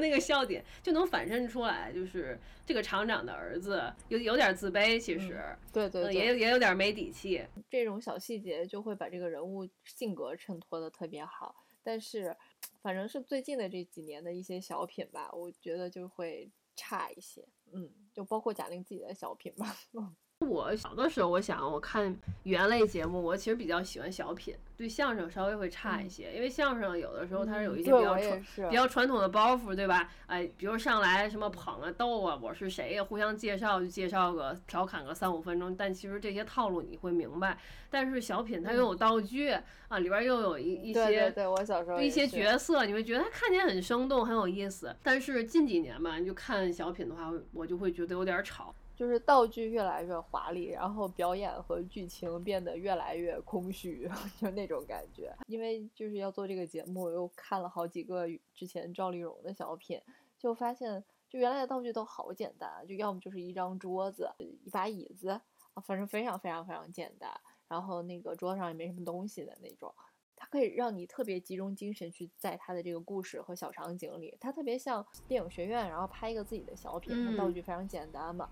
[0.00, 2.36] 那个笑点就能反衬出来，就是
[2.66, 5.40] 这个厂长的儿子有有点自卑，其实
[5.72, 7.40] 对对，也也有点没底气。
[7.70, 9.28] 这种小细节就会把这个。
[9.28, 11.54] 人物性格衬托的特别好，
[11.88, 12.36] 但是
[12.82, 19.74] 反正是最近的这几年的一些小品吧，我觉得就会差一些，嗯，就包括贾玲自己的小品吧。
[20.48, 22.10] 我小的时候，我想我看
[22.44, 30.10] 语言类节目，我其实比较喜欢小品，对相声稍微会差一些，因为相声有的时候它是有一些比较传比较传统的包袱，对吧？
[30.26, 33.04] 哎，比如上来什么捧啊、逗啊，我是谁呀？
[33.04, 37.58] 互相介绍就介绍个调侃个三五分钟，但其实这些套路你会明白。
[37.90, 39.50] 但是小品它又有道具
[39.88, 44.94] 啊，里边又有一一些对对，我小时候一些角色，你会觉得它看起来很生动，很有意思。
[45.02, 48.74] 但是近几年吧，你就看小品的话，我就会觉得有点吵。
[48.98, 55.32] 就是道具越来越华丽，然后表演和剧情变得越来越空虚， 就那种感觉。
[55.46, 60.00] 因为就是要做这个节目，又看了好几个之前赵丽蓉的小品，
[60.36, 67.30] 就发现就原来的道具都好简单，就要么就是一张桌子、一把椅子，啊，反正非常非常非常简单。
[67.68, 69.94] 然后那个桌上也没什么东西的那种，
[70.34, 74.36] 它可以让你特别集中精神去在它的这个故事和小场景里。
[74.40, 78.50] 它特别像电影学院，然后拍一个自己的小品，道具非常简单嘛。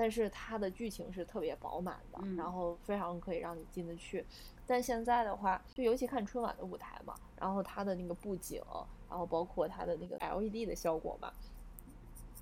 [0.00, 4.24] 但是它的剧情是特别饱满的，然后非常可以让你进得去。
[4.64, 8.62] 但现在的话，就尤其看春晚的舞台嘛，然后它的那个布景，
[9.10, 11.32] 然后包括它的那个 LED 的效果嘛，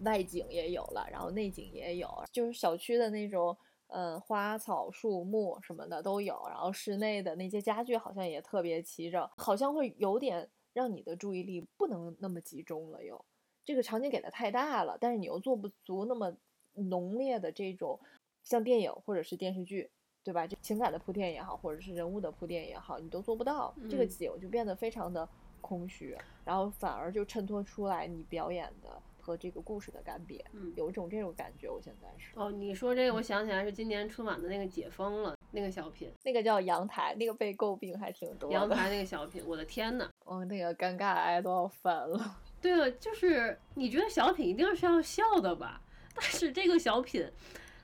[0.03, 13.03] 外景也有了，然后内景也有，就是小区的那种，嗯，花草树木什么的都有，然后室内的那些家具好像也特别齐整，好像会有点让你的注意力不能那么集中了。
[13.03, 13.25] 又
[13.64, 16.37] 这个场景给的太大了，但是你又做不足那么。
[16.76, 17.98] 浓烈的这种，
[18.42, 19.90] 像电影或者是电视剧，
[20.22, 20.46] 对吧？
[20.46, 23.74] 就情感的铺垫也好，或者是人物的铺垫也好，你都做不到。
[23.90, 25.28] 这个景就变得非常的
[25.60, 30.40] 空虚，然后反而就衬托出来你表演的和这个故事的干瘪。
[30.52, 31.68] 嗯，有一种这种感觉。
[31.68, 38.50] 我现在是哦，你说这个，我想起来是今年春晚的那个解封了那个小品，那个叫阳台，那个被诟病还挺多。
[38.52, 42.38] 阳台 那个小品，我的天呐，哦，那个尴尬癌都要犯了。
[42.60, 45.80] 对了，就是你觉得小品一定是要笑的吧？
[46.16, 47.29] 但是这个小品，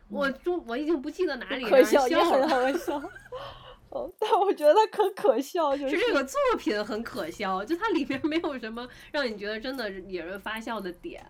[0.08, 3.02] 我就我已经不记得哪里可笑，也很好笑。
[3.90, 11.22] 哦，但我觉得可可笑，就是这个作品很可笑，就它里面没有什么让你觉得真的引人发笑的点，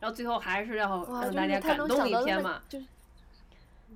[0.00, 2.60] 然后最后还是要让大家感动一天嘛。
[2.68, 2.86] 就是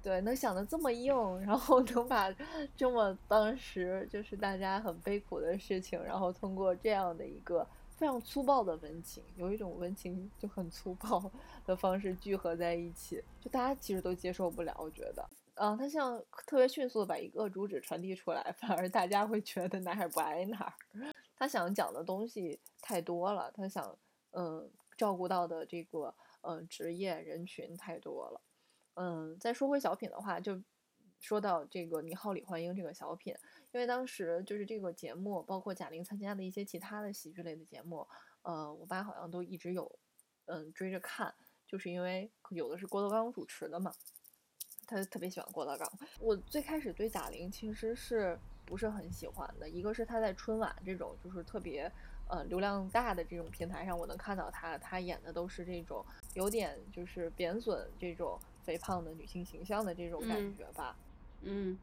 [0.03, 2.33] 对，能想的这么硬，然后能把
[2.77, 7.67] 这么当时就是大家很悲苦的事情，然后通过这样的一个。
[7.97, 11.31] 非常粗暴的温情，有一种温情就很粗暴
[11.65, 14.75] 的方式聚合在一起，就大家其实都接受不了。
[14.79, 20.73] 我觉得，嗯，他像特别迅速的把一个主旨传递出来，反而大家会觉得哪儿不挨哪儿。
[21.37, 23.97] 他想讲的东西太多了，他想，
[24.33, 28.41] 嗯，照顾到的这个，嗯，职业人群太多了，
[28.95, 30.61] 嗯，再说回小品的话，就
[31.25, 33.35] 说到这个《你好，李焕英》这个小品，
[33.73, 38.07] 因为当时就是这个节目，包括贾玲参加的一些其他的喜剧类的节目，
[38.43, 39.91] 呃，我爸好像都一直有
[40.45, 41.35] 嗯追着看，
[41.67, 43.91] 就是因为有的是郭德纲主持的嘛，
[44.87, 45.91] 他特别喜欢郭德纲。
[46.21, 51.91] 我最开始对贾玲其实是不是很喜欢的，一个是她在春晚这种就是特别。
[52.27, 60.97] 呃，流量大的这种平台上，我能看到她，她演的都是这种有点就是贬损这种肥胖的女性形象的这种感觉吧。
[61.45, 61.79] 嗯，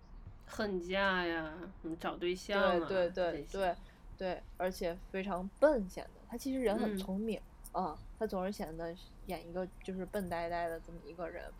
[0.45, 3.75] 恨嫁呀，嗯，找对象啊，对对对对
[4.17, 7.39] 对，而且非常笨，显得他其实人很聪明
[7.71, 8.95] 啊，他总是显得
[9.27, 11.51] 演一个就是笨呆呆的这么一个人，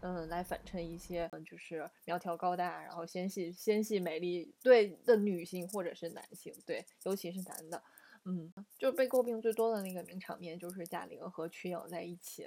[0.00, 7.82] 嗯，来反衬一些就是苗条高大，然后纤细纤细美丽对的女性或者是男性，对，尤其是男的。
[8.26, 12.46] 嗯，就被诟病最多的那个名场面，就是贾玲和瞿颖在一起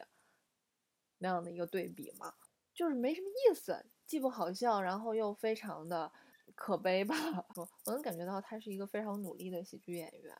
[1.18, 2.32] 那样的一个对比嘛，
[2.76, 6.12] 就是没什么意思，既不好笑，然后又非常的
[6.56, 7.16] 可悲吧。
[7.56, 10.36] 我能感觉到他是一个非常努力的喜剧演员，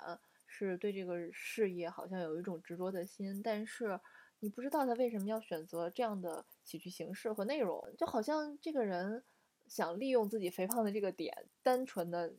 [0.46, 4.00] 是对这个事业好像有一种执着的心，但是
[4.40, 9.24] 你不知道他为什么要选择这样的喜剧形式和内容，就好像这个人
[9.68, 12.34] 想利用自己肥胖的这个点，单纯的。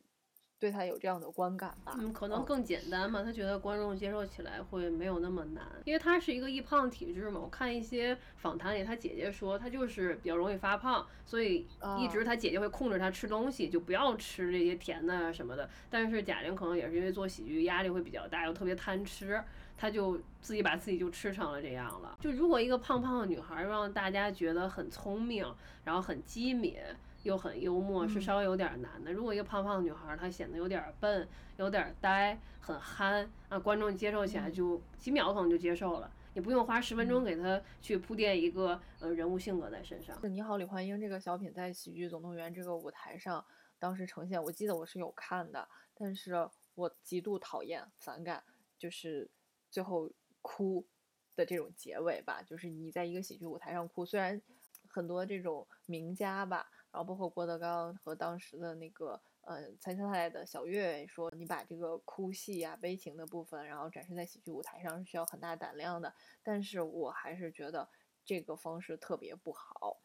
[0.64, 1.94] 对他有这样的观感吧？
[1.98, 7.38] 嗯，可能更简单嘛，他觉得观众接受起来会没有那么难，因为他是一个易胖体质嘛。
[7.38, 11.66] 我看一些访谈里，他姐姐说他就是比较容易发胖，所以
[11.98, 15.68] 一直他姐姐会控制他吃东西，就不要吃这些甜的什么的。
[15.90, 19.38] 但是贾玲可能也是因为做喜剧压力会比较大，又特别贪吃，
[19.76, 22.16] 他就自己把自己就吃成了这样了。
[22.22, 25.44] 就如果一个胖胖的女孩让大家觉得很聪明，
[25.84, 26.78] 然后很机敏。
[27.24, 29.12] 又很幽默，是稍微有点难的。
[29.12, 40.16] 如果一个胖胖的女孩，她显得有点笨，有点呆，很憨啊，观众接受起来就几秒可能就接受了，也不用花十分钟给她去铺垫一个呃人物性格在身上。
[40.30, 43.42] 你好，李焕英这个小品在喜剧总动员这个舞台上
[43.78, 48.44] 当时呈现，我记得我是有看的，但是我极度讨厌、反感，
[48.78, 49.30] 就是
[49.70, 50.10] 最后
[50.42, 50.86] 哭
[51.34, 54.38] 的这种结尾吧，就是你在一个喜剧舞台上哭，虽然
[54.86, 56.68] 很多这种名家吧。
[56.94, 66.14] 然后包括郭德纲和当时的那个呃参赛的小岳说，你把这个哭戏啊、悲情的部分，然后展示在喜剧舞台上是需要很大胆量的。
[66.44, 67.88] 但是我还是觉得
[68.24, 69.98] 这个方式特别不好，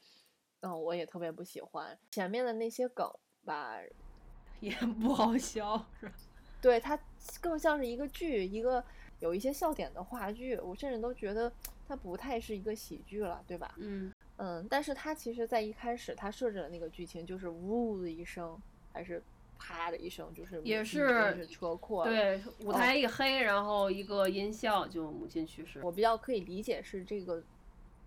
[0.61, 3.07] 嗯，我也特别不喜欢前面的那些梗
[3.45, 3.77] 吧，
[4.59, 6.15] 也不好笑，是吧？
[6.59, 6.99] 对，它
[7.39, 8.83] 更像是一个剧，一个
[9.19, 10.57] 有一些笑点的话剧。
[10.57, 11.53] 我甚至都觉得
[11.89, 13.73] 它不太是一个喜剧了，对吧？
[13.77, 14.13] 嗯。
[14.37, 18.57] 嗯，但是它其实，在一开始它设置的那个剧情就是呜的一声，
[18.93, 19.21] 还是
[19.57, 25.81] 啪的一声，就是也是车祸，对，舞台一黑，然后一个音效，就母亲去世。
[25.83, 27.43] 我比较可以理解是这个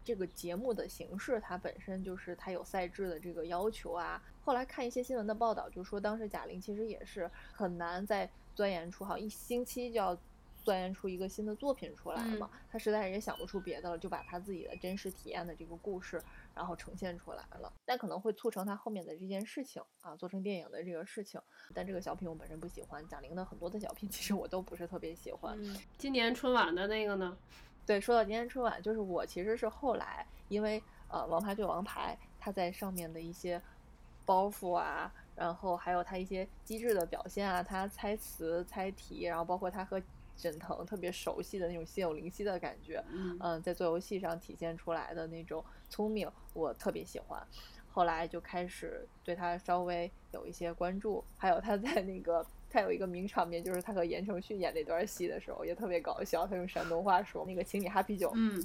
[0.03, 4.23] 这个节目的形式，它本身就是它有赛制的这个要求啊。
[4.43, 10.17] 后来看一些新闻的报道，就说当时贾玲其实也是很难再钻研出好一星期就要。
[10.63, 12.49] 钻研出一个新的作品出来嘛？
[12.71, 16.23] 他实在也想不出别的了，就把他自己的真实体验的这个故事，
[16.55, 17.73] 然后呈现出来了。
[17.85, 21.41] 但可能会促成他后面的这件事情啊，做成电影的这个事情。
[21.75, 25.59] 但这个小品我本身不喜欢，贾玲的很多的小品 其实我都不是特别喜欢。
[25.99, 27.37] 今年春晚的那个呢？
[27.85, 33.61] 对，说到今年春晚，就是我其实是后来因为呃《王牌对王牌》，他在上面的一些
[34.25, 40.01] 包袱啊，然后还有他一些机智的表现啊，他猜词猜题，然后包括他和。
[40.37, 43.05] 沈腾特别熟悉的那种心有灵犀的感觉，
[43.41, 47.41] 嗯，在做游戏上体现出来的那种聪明，我特别喜欢。
[47.95, 56.47] 后来就开始对他稍微有一些关注，还有他在那个他有一个名场面，就是他和言承旭演那段戏的时候，也特别搞笑。
[56.47, 58.65] 他用山东话说那个“请你哈啤酒 ”，嗯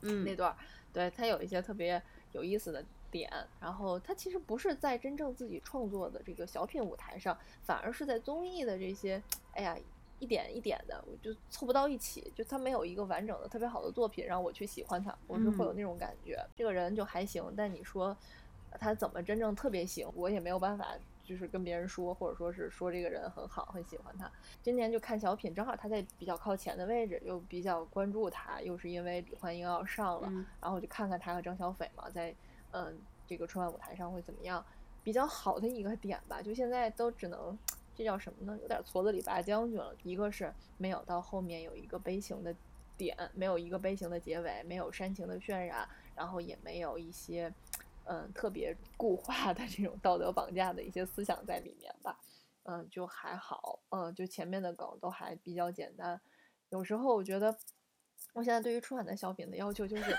[0.00, 0.56] 嗯，那段，
[0.90, 3.30] 对他有一些特别有意思的点。
[3.60, 9.76] 然后他其实不是在真正自己创作的这个小品舞台上，反而是在综艺的这些，哎呀。
[10.20, 16.38] 一点一点的，我就凑不到一起，就他没有一个完整的特别好的作品让我去喜欢他，我是会有那种感觉。
[16.54, 18.16] 这个人就还行，但你说
[18.78, 20.86] 他怎么真正特别行，我也没有办法，
[21.24, 24.30] 就是跟别人说，或者说是说这个人很好，很喜欢他。
[24.62, 30.30] 今年就看小品，正好他在比较靠前的位置，又比较关注他，又是因为李焕英要上了，
[30.60, 32.34] 然后我就看看他和张小斐嘛，在
[32.72, 34.62] 嗯这个春晚舞台上会怎么样，
[35.02, 36.42] 比较好的一个点吧。
[36.42, 37.58] 就现在都只能。
[38.00, 38.58] 这叫什么呢？
[38.62, 39.94] 有点矬子里拔将军了。
[40.04, 42.54] 一个是没有到后面有一个悲情的
[42.96, 47.52] 点，没有一个悲情的结尾，没有煽情的渲染，然后也没有一些
[48.04, 52.18] 嗯特别固化的这种道德绑架的一些思想在里面吧。
[52.62, 53.78] 嗯，就还好。
[53.90, 56.18] 嗯，就前面的梗都还比较简单。
[56.70, 57.54] 有时候我觉得
[58.32, 60.16] 我现在对于春晚的小品的要求就是，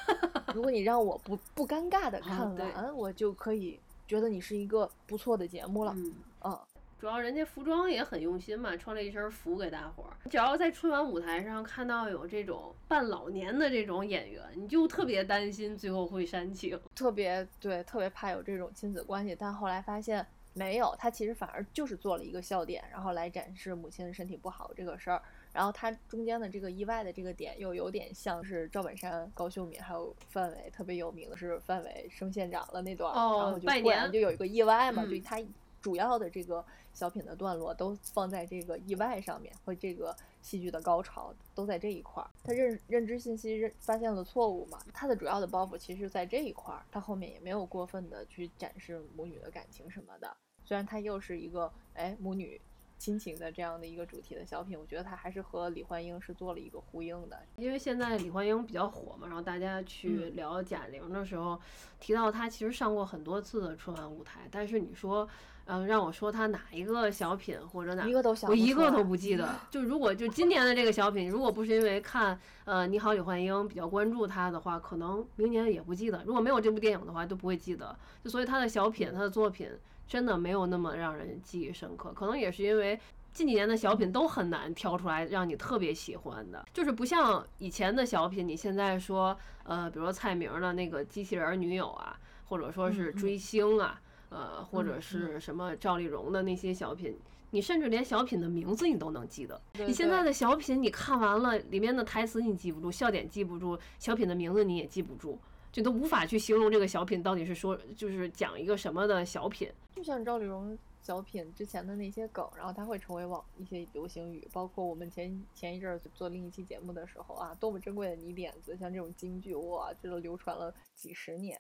[0.53, 5.95] 如果你让我不不尴尬的看完，我就可以觉得你是一个不错的节目了。
[6.43, 6.60] 嗯，
[7.02, 10.14] 主要人家服装也很用心嘛，穿了一身服给大伙儿。
[10.30, 19.36] 只要在春晚舞台上看到有这种扮老年的这种演员，你就特别担心最后会煽情，特别对，特别怕有这种亲子关系。
[19.36, 20.24] 但后来发现。
[20.54, 25.22] 没有，他其实反而就是做了一个笑点，然后来展示母亲身体不好这个事儿。
[25.54, 35.41] 然后他中间的这个意外的这个点，又有点像是赵本山、高秀敏还有范伟特别有名的是范伟升县长了那段，然后就突然就有一个意外嘛，就他。
[35.82, 36.64] 主要的这个
[36.94, 42.30] 小品的段落都放在这个意外上面，和这个戏剧的高潮都在这一块儿。
[42.44, 44.80] 他认认知信息认发现了错误嘛？
[44.94, 50.36] 他的主要的包袱其实在这一块儿，他后面也没有过分的去展示母女的感情什么的。
[50.64, 52.62] 虽然他又是一个哎母女。
[53.02, 57.44] 亲情的这样的一个主题的小品，我觉得他还是和李焕英是做了一个呼应的。
[57.56, 61.60] 因为现在李焕英比较火嘛，然后大家去聊贾玲的时候，
[62.00, 65.28] 提到她其实上过很多次的春晚舞台，但是你说，
[65.66, 69.47] 嗯，让我说他哪一个小品或者哪一个都想我一个都不记得。
[69.70, 76.24] 就如果就今年的这个小品，如果不是因为看呃你好李焕英比较关注他的话，可能明年也不记得。
[76.26, 77.97] 如果没有这部电影的话，都不会记得。
[78.24, 79.70] 就所以他的小品，他的作品。
[80.07, 82.99] 真的没有那么让人记忆深刻，可能也是因为
[83.32, 94.01] 近几年的小品都很难挑出来让你特别喜欢的，就是不像以前的小品，你现在说，呃，比如说蔡明的那个机器人女友啊，或者说是追星啊，
[94.32, 97.15] 呃，或者是什么赵丽蓉的那些小品，
[97.51, 99.61] 你甚至连小品的名字你都能记得。
[99.73, 105.38] 你现在的小品，你看完了里面的台词你记不住，笑点记不住，小品的名字你也记不住。
[105.71, 109.71] 就都无法去形容这个小品到底是说，就是讲一个什么的小品。
[109.95, 114.45] 就像赵丽蓉小品之前的那些梗，然后它会成为网一些流行语。
[114.51, 121.57] 包括我们前前一阵儿做另一期节目的时候啊，多么珍贵的泥点子，像这种京剧，哇，这都流传了几十年。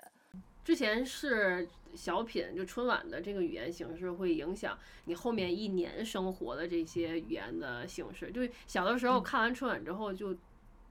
[0.63, 8.31] 之前是小品，就春晚的这个语言形式会影响你后面一年生活的这些语言的形式。
[8.31, 10.35] 就小的时候看完春晚之后，就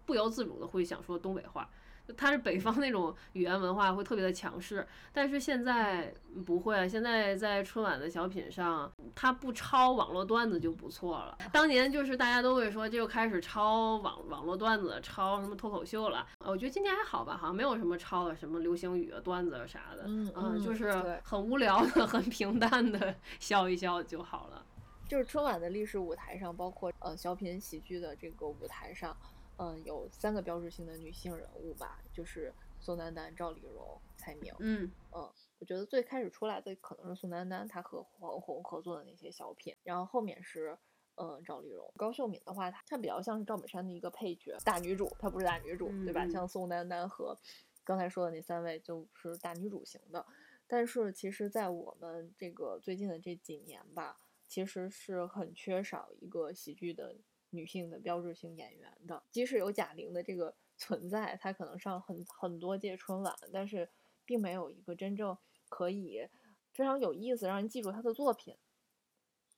[0.06, 1.70] 不由自主的会想说东北话。
[2.16, 6.12] 它是北方那种语言文化会特别的强势，但是现在
[6.46, 6.88] 不会。
[6.88, 11.36] 现在在春晚的小品上，它不抄网络段子就不错了。
[11.52, 16.26] 当年就是大家都会说，就开始抄网网络段子，抄什么脱口秀了。
[16.40, 24.64] 我觉得今年还好吧，好像没有什么抄的什么流行语啊段子啊啥的，嗯，就是很无聊的、 很平淡的笑一笑就好了。
[25.08, 29.16] 就是春晚的历史舞台上，包括呃小品喜剧的这个舞台上。
[29.60, 32.50] 嗯，有三个标志性的女性人物吧，就是
[32.80, 34.50] 宋丹丹、赵丽蓉、蔡明。
[34.58, 40.78] 嗯嗯，我觉得最开始出来的可能是宋丹丹，她和黄宏合作的那些小品，然后后面是
[41.16, 46.26] 嗯赵丽蓉、高秀敏的话，她她比较像是赵本山的一个配角，大女主，她不是大女主，对吧？
[46.26, 47.36] 像宋丹丹和
[47.84, 50.24] 刚才说的那三位就是大女主型的，
[50.66, 54.16] 但是其实，在我们这个最近的这几年吧，
[54.48, 57.14] 其实是很缺少一个喜剧的。
[57.50, 63.88] 女性的标志性演员的，即使有贾玲的这个存在，她可能上很很多届春晚，但是
[64.24, 65.36] 并没有一个真正
[65.68, 66.28] 可以
[66.72, 68.56] 非常有意思让人记住她的作品。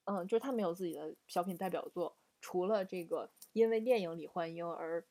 [0.04, 5.04] 嗯，就是她没有自己的小品代表作，除了这个因为电影李焕英而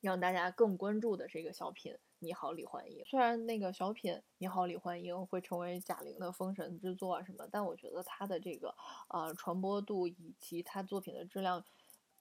[0.00, 3.02] 让大家更关注的这个小品《你好，李焕英》。
[3.08, 8.74] 虽然那个小品《你好，李焕英》会成为贾玲的封神之作什么，但我觉得她的这个
[9.08, 11.64] 呃传播度以及她作品的质量。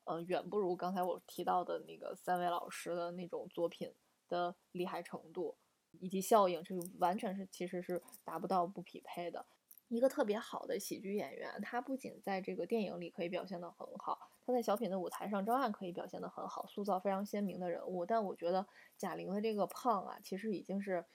[0.10, 3.94] 呃，远不如刚才我提到的那个三位老师的那种作品
[4.28, 5.56] 的厉害程度
[6.00, 9.46] 以及效应，这完全是其实是达不到不匹配的。
[9.88, 18.04] 一个特别好的喜剧演员，他不仅在这个电影里可以表现得很好，他在小品的舞台上照样可以表现得很好，塑造非常鲜明的人物。
[18.04, 18.66] 但我觉得
[18.98, 21.06] 贾玲的这个胖啊，其实已经是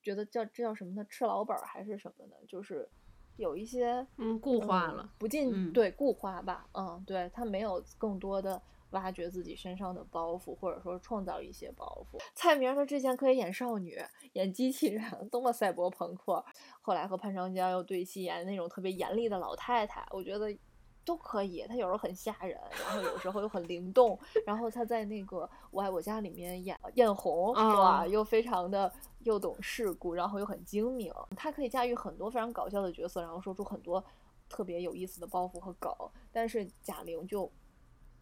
[0.00, 1.04] 觉得叫这叫什么呢？
[1.10, 2.36] 吃老本还是什么呢？
[2.46, 2.88] 就是。
[3.36, 8.60] 有一些嗯固化了，不进对固化吧，嗯，对他没有更多的
[8.90, 12.18] 挖掘自己身上的包袱，或者说创造一些包袱。
[12.34, 13.98] 蔡明他之前可以演少女，
[14.34, 16.44] 演机器人，多么赛博朋克，
[16.80, 20.56] 后来和潘长江又对戏演那种特别严厉的老太太，我觉得。
[21.04, 28.90] 都可以，他有时候很吓人，然后有时候又很灵动，然后他在那个《我爱我家》里面演艳红，哇，又非常的
[29.20, 34.02] 又懂世故，然后又很精明，他可以驾驭很多非常搞笑的角色，然后说出很多
[34.48, 35.92] 特别有意思的包袱和梗。
[36.32, 37.50] 但是贾玲就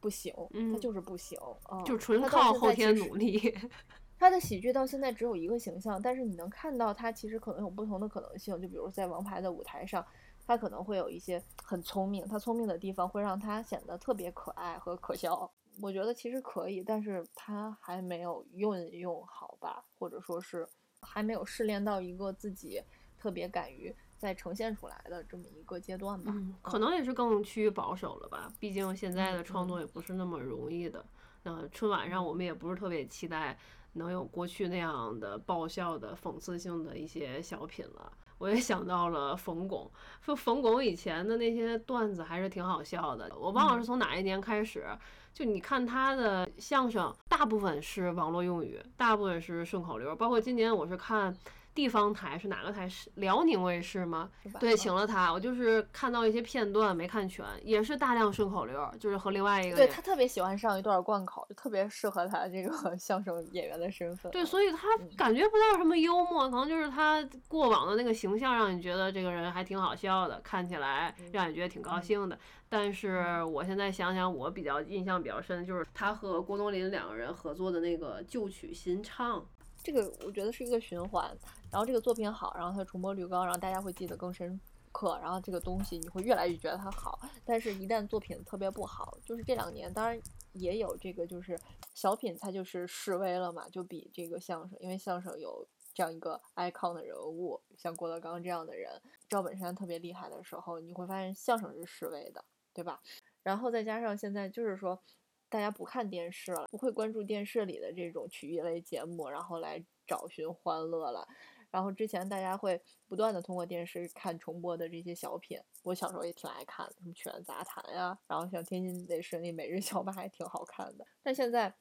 [0.00, 0.34] 不行，
[0.72, 1.38] 她就是不行，
[1.84, 3.56] 就纯靠后天努力。
[4.18, 10.04] 他的喜剧到现在只有一个形象，但是你能看到他其实可能有不同的可能性，就比如在王牌的舞台上。
[10.46, 15.50] 他可能会有一些很聪明，他聪明的地方会让他显得特别可爱和可笑。
[15.80, 20.68] 我觉得其实可以，但是他还没有运用好吧，或者说是
[21.00, 22.82] 还没有试炼到一个自己
[23.18, 26.30] 特别敢于再呈现出来的这么一个阶段吧。
[26.34, 31.04] 嗯，可能也是更趋于保守了吧，毕竟现在的创作也不是那么容易的。
[31.42, 33.58] 那春晚上我们也不是特别期待
[33.94, 38.12] 能有过去那样的爆笑的讽刺性的一些小品了。
[38.42, 39.88] 我也想到了冯巩，
[40.20, 43.30] 说冯巩以前的那些段子还是挺好笑的。
[43.38, 44.84] 我忘了是从哪一年开始，
[45.32, 51.32] 就你看他的相声，大部分是网络用语，大部分是顺口溜，包括今年我是看。
[51.74, 52.86] 地方台是哪个台？
[52.88, 54.30] 是辽宁卫视吗？
[54.60, 55.32] 对，请了他。
[55.32, 59.76] 我就是看到一些片段，没看全，也是大量顺口溜，就是和另外一个。
[59.76, 64.30] 对他特别喜欢上一段贯口，就特别适合他这个 相声演员的身份。
[64.32, 72.38] 对，所以他感觉不到什么幽默，可能就是他过往的那个形象让你觉得这个人还挺好笑的，看起来让你觉得挺高兴的。
[72.68, 79.42] 但是我现在想想，我比较印象比较深的就是他和郭冬临两个人合作的那个旧曲新唱。
[79.84, 81.28] 这个我觉得是一个循环，
[81.72, 84.60] 然后这个作品好，然后它的重播率高，然后大家会记得更深
[84.92, 87.18] 刻，然后这个东西你会越来越觉得它好。
[87.46, 90.20] 但是，一旦作品特别不好，就是这两年，当然
[90.52, 91.58] 也有这个，就是
[91.94, 102.44] 小品它就是示威了嘛，就比这个相声，因为相声有这样一个 icon 的人物，像郭德纲这样的人，赵本山特别厉害的时候，你会发现相声是示威的，
[102.74, 103.00] 对吧？
[103.42, 105.02] 然后再加上现在就是说。
[105.48, 111.28] 大家不看电视了，不会关注电视里的这种曲艺类节目，然后来找寻欢乐了。
[111.72, 121.04] 然后之前大家会不断的通过电视看重播的这些小品，我小时候也挺爱看，什么曲苑杂谈呀，然后像天津卫视那每日小吧还挺好看的。
[121.22, 121.74] 但现在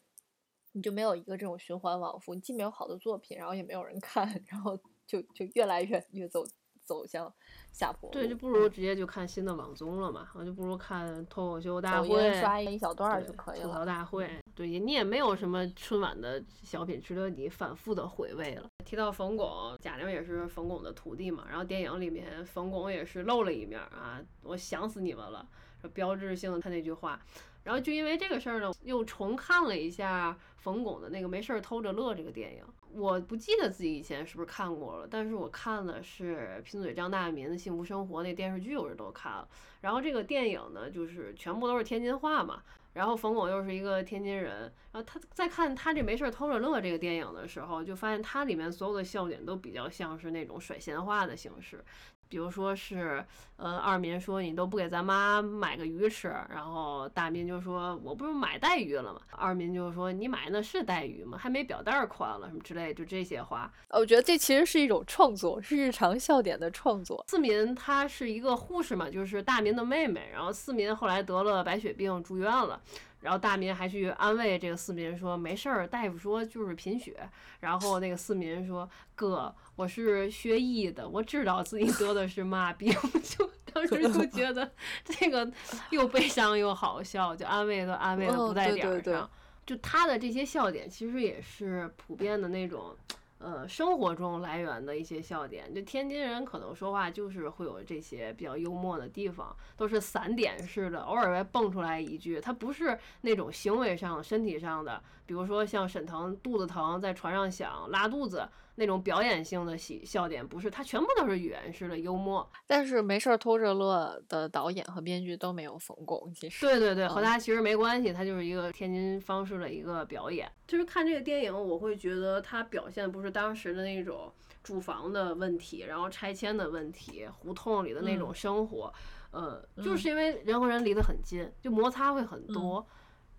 [0.71, 4.75] 你就没有一个这种循环往复，你既没有好的作品，然后也没有人看，然后
[5.05, 6.43] 就就越来越越走。
[6.83, 7.31] 走向
[7.71, 13.67] 下坡，对，就不如直接就看新的网综了嘛，我就不如看脱口秀大会，刷一小段就可以了。
[13.67, 18.69] 吐槽大会，对，你也没有什么春晚的小品值得你反复的回味了。
[18.85, 25.47] 提到冯巩，贾玲也是冯巩的徒弟嘛，然后电影里面冯巩也是露了一面啊，我想死你们了，
[25.93, 27.19] 标志性的他那句话。
[27.63, 32.63] 然后就因为这个事儿呢，又重看了一下冯巩的那个《没事儿偷着乐》这个电影。
[32.93, 39.47] 我不记得自己以前是不是看过了，但是我看的是贫嘴张大民的《幸福生活》那电视剧，我是都看了。
[39.81, 42.63] 然后这个电影呢，就是全部都是天津话嘛。
[42.93, 44.61] 然后冯巩又是一个天津人，
[44.91, 51.83] 然后他在看他这《没事儿偷着乐》这个电影的时候，就发现它里面所有的笑点都比较像是那种甩闲话的形式。
[52.31, 53.21] 比如说是，
[53.57, 59.19] 呃，二民说你都不给咱妈买个鱼吃，然后大民就说我不是买带鱼了吗？
[59.31, 61.37] 二民就说你买那是带鱼吗？
[61.37, 63.69] 还没表带宽了什么之类，就这些话。
[63.89, 67.21] 呃我觉得这其实是一种创作，是日常笑点的创作。
[67.27, 72.81] 四民她是一个护士嘛，就是大民的妹妹，然后四民后来得了白血病住院了。
[73.21, 77.15] 然后大民还去安慰这个四民说没事儿，大夫说就是贫血。
[77.59, 82.91] 然后那个四民说哥，我是学医的，我知道自己得的是嘛病。
[83.23, 84.69] 就当时就觉得
[85.05, 85.49] 这个
[85.91, 89.29] 又悲伤又好笑，就安慰都安慰的不在点儿上。
[89.65, 92.95] 就他的这些笑点其实也是普遍的那种。
[93.43, 108.47] 呃，生活中来源的一些笑点，就天津人可能说话就是会有这些比较幽默的地方，都是散点式的，偶尔会蹦出来一句，他不是那种行为上、身体上的，比如说像沈腾肚子疼在船上想拉肚子。
[108.81, 112.49] 那种表演性的喜笑点不是，它全部都是语言式的幽默。
[112.65, 120.51] 但是没事儿偷着乐的导演和编剧都没有冯巩，其实对对对，和他其实没关系，他就是一个天津方式的一个表演。
[120.65, 128.91] 就是看这个电影，我会觉得他表现不是当时的那种住房的问题，然后拆迁的问题，胡同里的那种生活，
[129.29, 132.83] 呃，就是因为人和人离得很近，就摩擦会很多，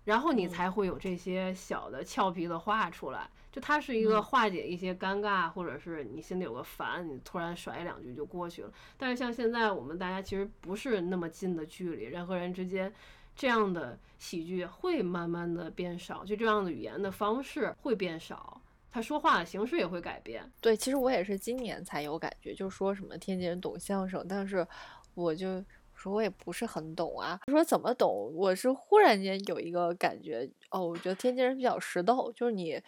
[0.05, 3.29] 然后你才会有这些小的俏皮的话出来。
[3.51, 8.73] 就它是一个化解一些尴尬，或者是你心里有个烦，你突然甩两句就过去了。
[8.97, 12.91] 但是像现在我们大家其实不是那么近的距离，人和人之间
[13.35, 18.59] 这样的喜剧会慢慢的变少，就这样的语言的方式会变少，
[18.91, 20.51] 他说话的形式也会改变。
[20.59, 24.67] 对，其实我也是今年才有感觉，就说什么天津人懂相声，但是
[25.13, 25.63] 我就
[26.03, 27.39] 说我也不是很懂啊。
[27.45, 28.31] 他说怎么懂？
[28.35, 32.81] 我是忽然间有一个感觉，哦，我觉得天津人比较实逗，就是你。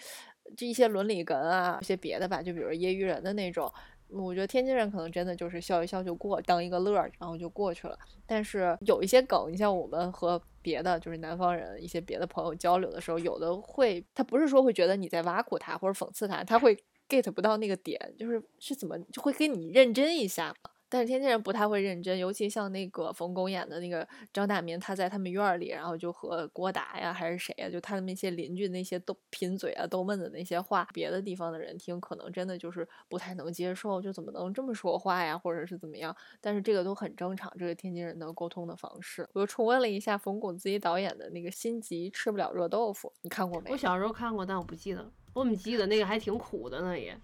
[0.56, 3.68] 这一些伦理梗啊，一些别的吧，就比如业余人的那种，
[4.10, 7.98] 我觉得天津人可能真的就是笑一笑就过，当一个乐儿，然后就过去了。
[8.28, 16.78] 但是有一些梗，你像我们和别的就是南方人一些别的朋友交流的时候，有的会他不是说会觉得你在挖苦他或者讽刺他，他会
[17.10, 20.56] get 不到那个点，就是是怎么就会跟你认真一下。
[20.96, 36.16] 但是天津人不太会认真，尤其像那个冯巩演的那个张大民，他在他们院儿里，然后就和郭达呀还是谁呀，就他们那些邻居那些都贫嘴啊、逗闷子那些话，别的地方的人听可能真的就是不太能接受，就怎么能这么说话呀，或者是怎么样？
[36.40, 39.28] 但是这个都很正常，这个天津人的沟通的方式。
[39.34, 43.70] 我又重温了一下冯巩自己导演的那个心急《吃不了热豆腐》，你看过没？
[43.70, 45.12] 我小时候看过，但我不记得。
[45.34, 46.98] 我怎么记得那个还挺苦的呢？
[46.98, 47.20] 也。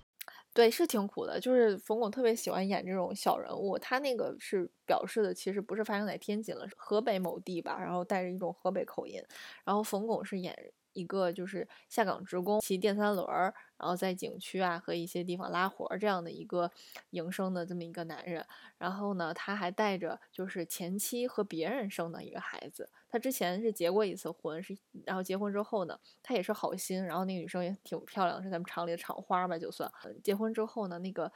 [0.54, 1.39] 对，是挺苦的。
[1.39, 9.22] 就是冯巩特别喜欢演这种小人物，他那个是表示的，其实不是发生在天津了，河北某地吧，然后带着一种河北口音。
[9.64, 10.56] 然后冯巩是演。
[10.93, 16.71] 一个就是下岗职工骑电三轮儿，然后在景区啊和一些地方拉活儿这样的一个
[17.09, 18.45] 营生的这么一个男人。
[18.77, 22.89] 然后呢，他还带着就是前妻和别人生的一个孩子。
[23.09, 29.91] 他之前是结过一次婚，是然后结婚之后呢，他也是好心，然后那个女生也挺漂亮，是咱们厂里的厂花吧，就算。
[30.23, 31.32] 结婚之后呢，那个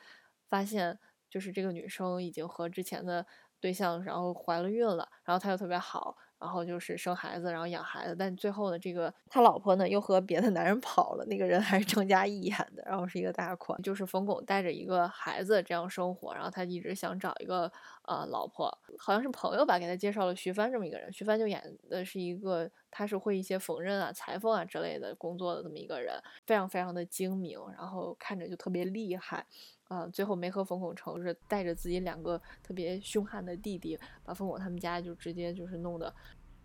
[0.48, 3.26] 发现就是这个女生已经和之前的
[3.60, 6.16] 对象然后怀了孕了，然后他又特别好。
[6.46, 17.72] 然后就是生孩子，然后养孩子，但最后呢，这个他老婆呢又和别的男人跑了，那个人还是张嘉译演的，然后是一个大款，就是冯巩带着一个孩子这样生活，然后他一直想找一个
[18.04, 18.68] 呃老婆，
[19.00, 29.48] 好像是朋友吧，给他介绍了徐帆这么一个人，徐帆就演的是一个他是会一些缝纫啊、裁缝啊之类的工作的这么一个人，非常非常的精明，然后看着就特别厉害。
[29.88, 36.14] 啊，最后没和冯巩成，是带着自己两个特别凶悍的弟弟，把冯巩他们家就直接就是弄得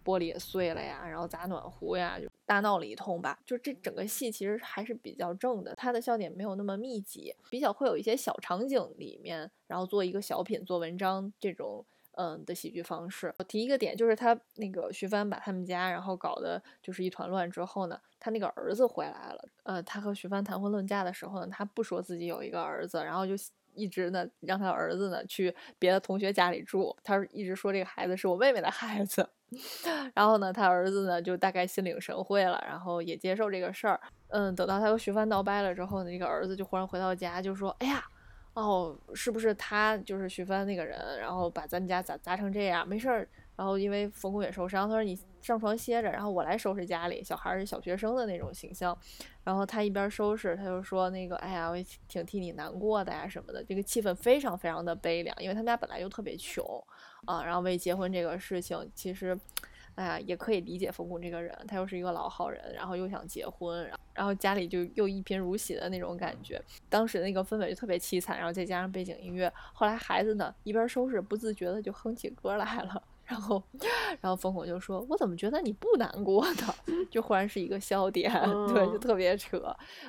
[0.04, 3.38] 玻璃也碎了呀，然后砸暖壶呀，就大闹了一通吧。
[3.44, 11.84] 就这整个戏其实还是比较正的，他的笑点没有那么密集，比较会有一些小场景里面，然后做一个小品、做文章这种。
[12.20, 19.42] 嗯的喜剧方式，我提一个点，就是他那个徐帆把他们家然后搞得就是一团乱之后呢，他那个儿子回来了。
[19.62, 23.32] 呃，他和徐帆谈婚论嫁的时候呢，他不说自己有一个儿子，然后就
[23.74, 29.26] 一直呢让他儿子呢去别的同学家里住，他一直说这个孩子是我妹妹的孩子。
[30.14, 33.98] 然后呢，他儿子呢就大概心领神会了，然后也接受这个事儿。
[34.28, 38.04] 嗯，等到他和徐帆闹掰了之后呢，这个儿子就忽然回到家就说：“哎呀。”
[38.60, 41.18] 哦，是不是他就是徐帆那个人？
[41.18, 43.28] 然后把咱们家砸砸成这样，没事儿。
[43.56, 47.22] 然后因为冯巩也受伤，他说你上床歇着，然后我来收拾家里。
[47.22, 48.96] 小孩儿是小学生的那种形象。
[49.44, 53.62] 然后他一边收拾，他就说那个，哎呀，我也挺替你难过的呀什么的。
[53.62, 56.64] 这个气氛非常非常的悲凉，因为他们家本来就特别穷
[57.26, 57.44] 啊。
[57.44, 59.38] 然后为结婚这个事情，其实。
[60.00, 73.02] 哎呀，也可以理解冯巩这个人，他又是一个老好人，然后又想结婚，然后家里就又一贫如洗的那种感觉，当时那个氛围就特别凄惨，然后再加上背景音乐，后来孩子呢一边收拾，不自觉的就哼起歌来了。
[73.30, 73.62] 然后，
[74.20, 76.74] 然后烽火就说：“我怎么觉得你不难过呢？”
[77.08, 78.30] 就忽然是一个笑点，
[78.66, 79.58] 对，就特别扯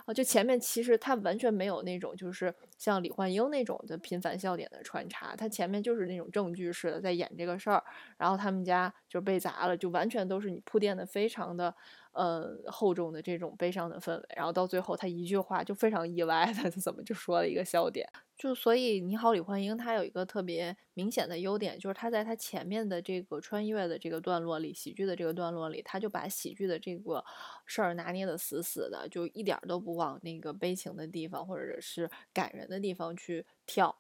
[0.05, 0.13] 啊！
[0.13, 7.84] 就前面其实他完全没有那种就是像李焕英那种的频繁笑点的穿插，他前面就是那种正剧式的在演这个事儿，
[8.17, 11.74] 然后他们家就被砸了，就完全都是你铺垫的非常的。
[12.14, 18.07] 呃，厚重的这种悲伤的氛围，然后到最后他一句话就非常意外的，他怎么就说了一个笑点？
[18.38, 27.24] 就所以《你好，李焕英》它有一个特别明显的优点，就是他在他前面的这个穿越的这个段落里，喜剧的这个段落里，他就把喜剧的这个
[27.66, 33.95] 事儿拿捏的死死的，就一点都不往那个悲情的地方或者是感人的地方去跳。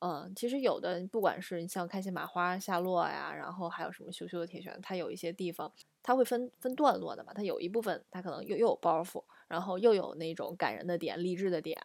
[0.00, 5.72] 嗯，其实有的，不管是你像开心麻花、夏洛呀，然后还有什么羞羞的铁拳，它有一些地方，
[6.06, 7.32] 它会分分段落的嘛。
[7.34, 11.76] 它有一部分，它可能又又有包袱，然后又有那种感人的点、励志的点。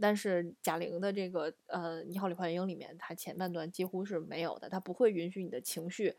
[0.00, 6.16] 但是贾玲的这个呃《你好，李焕英》里面，它前半段几乎是没有的，它不会允许你的情绪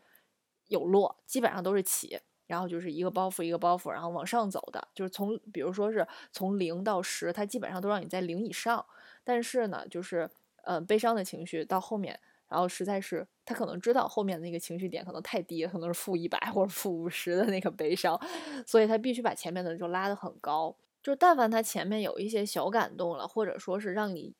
[0.68, 8.84] 有落，基本上都是起，然后就是一个包袱一个包袱，然后往上走的，就是从比如说是从零到十，它基本上都让你在零以上。
[9.22, 10.30] 但是呢，就是。
[10.64, 12.20] 呃，悲伤的情绪到后面，
[12.52, 18.20] 然后实在是他可能知道后面那个情绪点可能太低，可能是负一百或者负五十的那个悲伤，
[18.66, 20.76] 所以他必须把前面的就拉得很高。
[21.02, 24.34] 就但凡他前面有一些小感动了，或者说是让你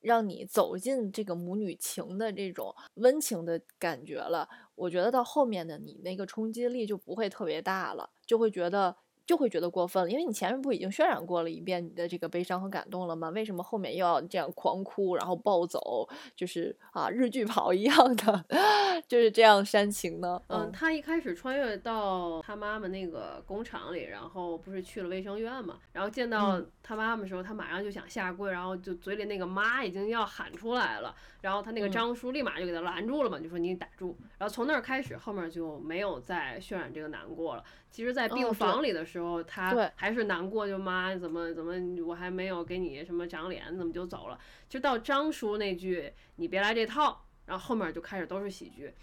[0.00, 8.96] 让你走进这个母女情的这种温情的感觉了，我觉得到后面的你那个冲击力就不会特别大了，就会觉得。
[9.28, 13.28] 就会觉得过分了，因为你前面不已经渲染过了一遍你的这个悲伤和感动了吗？
[13.28, 18.44] 为什么后面又要这样狂哭，然后暴走，就是啊日剧跑一样的，
[19.06, 20.40] 就是这样煽情呢？
[20.46, 34.16] 嗯，他一开始穿越到他妈妈那个工厂里，然后不是去了卫生院嘛，然后见到他妈妈的时候，他马上就想下跪，然后就嘴里那个妈已经要喊出来了，然后他那个张叔立马就给他拦住了嘛，就说你打住。
[34.38, 37.62] 然后从那儿开始，后面就没有再渲染这个难过了。
[37.90, 41.74] 其实，在病房里的时候，他还是难过，就妈怎么怎么，
[42.06, 44.38] 我还没有给你什么长脸，怎么就走了？
[44.68, 48.94] 就到张叔那句“你别来这套”，然后后面就开始都是喜剧，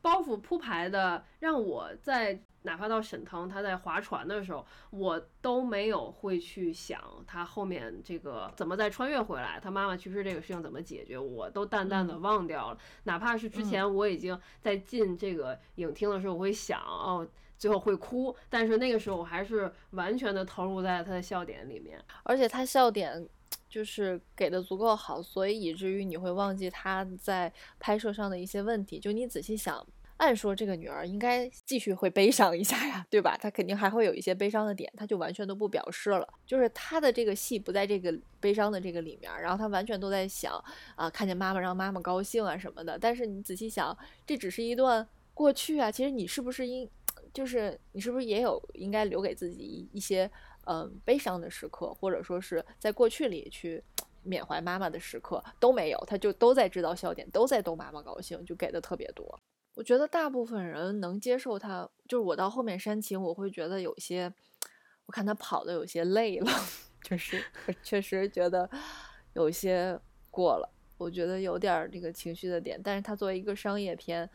[0.00, 2.42] 包袱铺排的让我在。
[2.64, 12.78] 哪怕到沈腾他在划船的时候，我都没有会去想他后面这个怎么再穿越回来，他妈妈去世这个事情怎么解决，我都淡淡的忘掉了。
[13.02, 17.26] 哪怕是之前我已经在进这个影厅的时候，我会想哦，
[17.62, 23.24] 最后会哭，但是那个时候我还是完全的投入在他的笑点里面，而且他笑点
[23.68, 28.98] 就是给的足够好，所以以至于你会忘记他在拍摄上的一些问题。
[28.98, 29.86] 就你仔细想。
[30.18, 33.36] 按说这个女儿应该继续会悲伤一下呀，对吧？
[33.36, 36.28] 她肯定还会有一些悲伤的点，她就完全都不表示了。
[36.46, 40.62] 就是她的这个戏不在这个悲伤的这个里面，然后她完全都在想
[40.94, 42.96] 啊，看见妈妈让妈妈高兴啊什么的。
[42.96, 45.04] 但是你仔细想，这只是一段
[45.34, 45.90] 过去啊。
[45.90, 46.88] 其实你是不是应，
[47.32, 50.30] 就是你是不是也有应该留给自己一一些
[50.66, 53.82] 嗯悲伤的时刻，或者说是在过去里去
[54.22, 59.40] 缅怀妈妈的时刻都没有，他就都在制造笑点，都在逗妈妈高兴，就给的特别多。
[59.74, 64.30] 我觉得大部分人能接受他，就是我到后面煽情，我会觉得有些，
[65.06, 66.52] 我看他跑的有些累了，
[67.02, 67.42] 就是
[67.82, 68.68] 确实觉得
[69.32, 69.98] 有些
[70.30, 70.68] 过了，
[70.98, 72.78] 我觉得有点这个情绪的点。
[72.84, 74.28] 但是他作为一个商业片，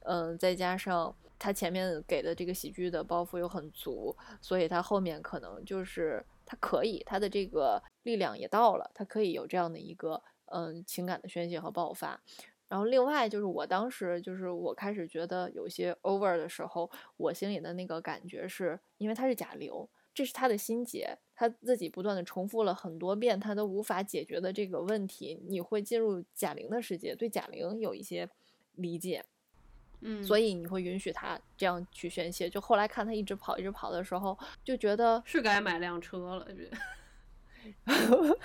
[0.00, 12.22] 嗯，再加上他前面给的这个喜剧的包袱又很足，所以他后面可能就是他可以，他的这个力量也到了，他可以有这样的一个嗯情感的宣泄和爆发。
[12.68, 19.72] 然后另外就是我当时就是我开始觉得有些 over 的时候，我心里的那个感觉是因为他是贾玲，
[20.14, 28.30] 这是他的心结，他自己不断的重复了很多遍他都无法解决的这个问题，你会进入贾玲的世界，对贾玲有一些
[28.76, 29.24] 理解，
[30.02, 32.50] 嗯，所以你会允许他这样去宣泄。
[32.50, 36.68] 就后来看他一直跑一直跑的时候，就觉得是该买辆车了，这。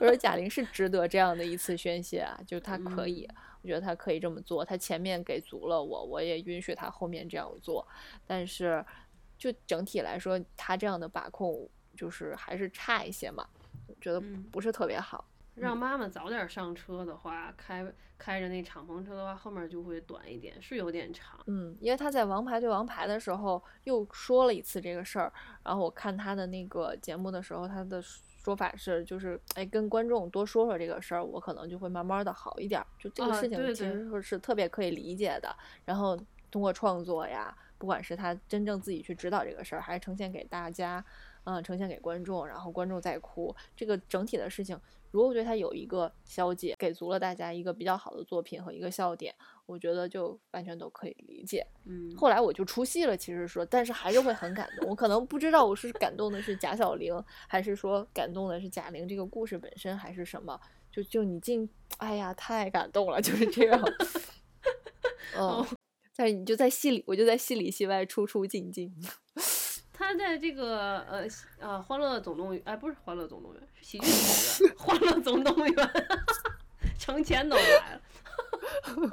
[0.00, 3.28] 我说贾玲是值得这样的一次宣泄啊，就是她可以，
[3.60, 4.64] 我觉得她可以这么做。
[4.64, 7.86] 她前面给足了我，我也允许她后面这样做。
[8.26, 8.82] 但是，
[9.36, 13.46] 就整体来说，她这样的把控就是还是差一些嘛，
[14.00, 14.18] 觉得
[14.50, 15.22] 不是特别好。
[15.60, 17.86] 让妈妈早点上车的话，开
[18.18, 21.38] 开着那敞篷车的话，后面就会短一点，是有点长。
[21.46, 25.32] 嗯，因为他在《王牌对王牌》的时候又说了一次这个事儿，
[25.62, 28.02] 然后我看他的那个节目的时候，他的。
[28.42, 32.82] 说法是，就是哎，跟观众多说说这个事儿，我可能就会慢慢的好一点。
[32.98, 35.54] 就这个事情，其实是是特别可以理解的。
[35.84, 36.18] 然后
[36.50, 41.04] 通过创作呀，不管是他真正自己去指导这个事儿，还是呈现给大家。
[41.44, 44.78] 嗯，呈现给观众，然后观众再哭，这个整体的事情，
[45.10, 49.34] 如果对他有一个消解，给足了大家一个比较好的作品和一个笑点，
[49.66, 51.66] 我觉得就完全都可以理解。
[51.84, 54.88] 嗯，后来我就出戏了，其实说，但是还是会很感动。
[54.88, 57.12] 我可能不知道我是感动的是贾小玲，
[57.48, 60.58] 还是说感动的是贾玲这个故事本身，还是什么？
[60.92, 63.80] 就就你进，哎呀，太感动了，就是这样。
[65.36, 65.64] 嗯，
[66.16, 68.92] 但是你就在戏里，我就在戏里戏外出出进进。
[70.00, 71.28] 他在这个呃
[71.58, 74.74] 呃《欢乐总动员》哎，不是《欢乐总动员》，是《喜剧总动员》。
[74.82, 75.74] 《欢乐总动员》
[76.98, 78.00] 成钱都来了，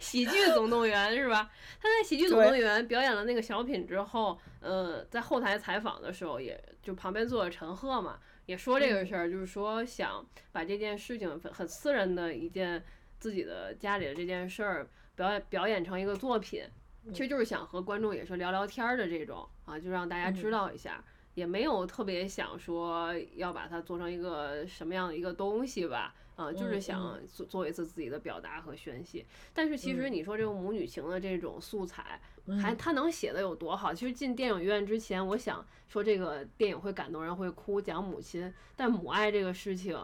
[0.00, 1.48] 喜剧总动员是吧？
[1.80, 12.82] 他在《喜剧总动员》表演了那个小品之后，呃，在后台采访的时候，也就旁边坐着陈赫嘛，也说这个事儿，就是说想把这件事情很私人的一件
[13.20, 16.64] 自己的家里的这件事儿表演表演成一个作品。
[17.12, 21.02] 其实就是想和观众也是聊聊天的这种啊，就让大家知道一下，
[21.34, 29.24] 也没有特别想说要把它做成一个什么样的一个东西吧，啊，就是想做做一次自己的表达和宣泄。
[29.54, 32.20] 但是其实你说这个母女情的这种素材，
[32.60, 33.94] 还它能写的有多好？
[33.94, 39.98] 其实进电影院之前，我想说这个电影会感动人，会哭，讲母亲，但母爱这个事情，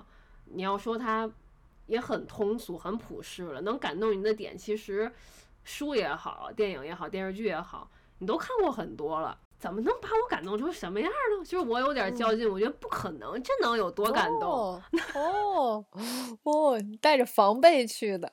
[0.45, 1.31] 你要说它
[1.87, 5.13] 也很通俗、很普世了，能感动你的点其实。
[5.65, 7.91] 书也好，电影也好，电视剧也好，
[8.21, 11.45] 你都看过很多了，怎么能把我感动成什么样呢？
[11.45, 14.81] 就是我有点较劲，我觉得不可能，这能有多感动？
[15.15, 15.85] 哦
[16.45, 18.33] 哦，你带着防备去的，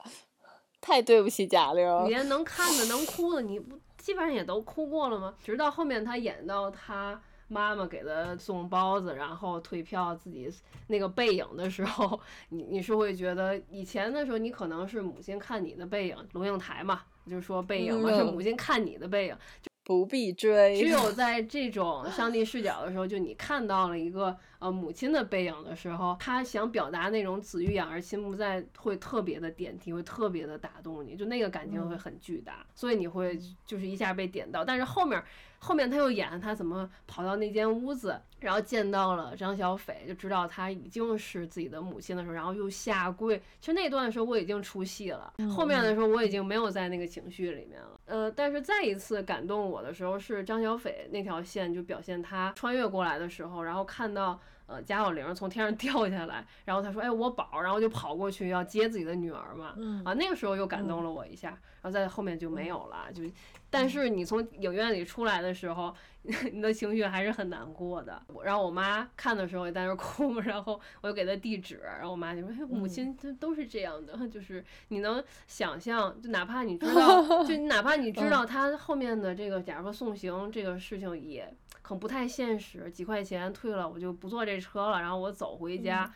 [0.80, 2.06] 太对不起贾玲。
[2.06, 5.34] 连能看的、能哭的，你不基本上也都哭过了吗？
[5.44, 7.20] 直到后面他演到他。
[7.48, 10.52] 妈妈给他送包子，然后退票自己
[10.88, 12.20] 那个背影的时候，
[12.50, 20.76] 你你是会觉得以前的时候，你可能是母亲看你的背影，龙应台嘛，就是说背影嘛，是母亲看你的背影，就不必追。
[20.76, 35.24] 只有 在这种上帝视角的时候，就你看到了一个呃母亲的背影的时候，他想表达那种子欲养而亲不在，会特别的点题，会特别的打动你，就那个感情会很巨大，所以你会就是一下被点到，但是后面。
[35.66, 43.42] 后面他又演他怎么跑到那间屋子，然后见到了张小斐，就知道他已经是自己的母亲的时候，然后又下跪。
[43.60, 48.00] 其实那段的时候我已经出戏了，后面的时候我已经没有在那个情绪里面了。
[48.06, 54.40] 呃，但是再一次感动我的时候是张小斐那条线，就表现他穿越过来的时候，然后看到。
[54.68, 59.76] 呃，贾小玲从天上掉下来，然后他说：“哎，我宝。”然后就跑过去要接自己的女儿嘛。
[60.04, 63.12] 啊，那个时候又感动了我一下，然后在后面就没有了。
[63.14, 63.24] 就，
[63.70, 65.94] 但是你从影院里出来的时候，
[66.52, 68.20] 你的情绪还是很难过的。
[68.44, 81.48] 然后我妈看的时候也在那 哭，然后我就给她地址，然后我妈就说：“哎，母亲都都是这样的， 就是你能想象，就哪怕你知道，就哪怕你知道他后面的这个，假如说送行这个事情也。”
[81.86, 86.12] 可能不太现实，几块钱退了，我就不坐这车了，然后我走回家。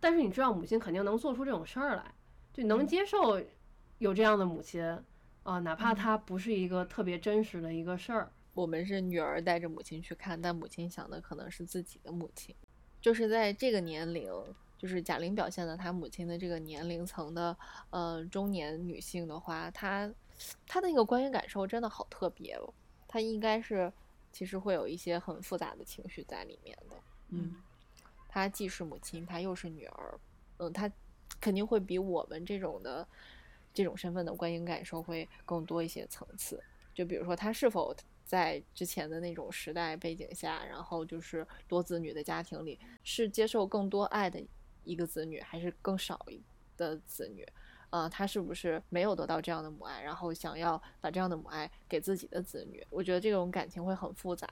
[0.00, 2.12] 但是你知道，母亲肯定能做出这种事儿来，
[2.52, 3.40] 就能接受
[3.98, 4.82] 有这样的母亲
[5.44, 8.32] 啊，哪怕她不是一个特别真实的一个事儿。
[8.54, 12.52] 我们是女儿带着母亲去看，但母亲想的可能是自己的母亲，
[13.00, 14.28] 就是在这个年龄，
[14.76, 17.56] 就是贾玲表现的她母亲的这个年龄层的
[17.90, 20.12] 呃中年女性的话，她
[20.66, 22.74] 她的那个观影感受真的好特别哦，
[23.06, 23.92] 她应该是。
[24.34, 26.96] 其实会有一些很复杂的情绪在里面的，
[27.28, 27.54] 嗯，
[28.28, 30.18] 她既是母亲，她又是女儿，
[30.56, 30.90] 嗯，她
[31.40, 33.06] 肯定会比我们这种的
[33.72, 36.60] 这种身份的观影感受会更多一些层次。
[36.92, 44.44] 就比如说，她是否在之前的那种时代背景下，然后就是多子女的家庭里，是接受更多爱的
[44.82, 46.26] 一个子女，还是更少
[46.76, 47.46] 的子女？
[47.94, 52.84] 呃，他是不是没有得到这样的母爱，然后想要把这样的母爱给自己的子女？
[52.90, 54.48] 我觉得这种感情会很复杂。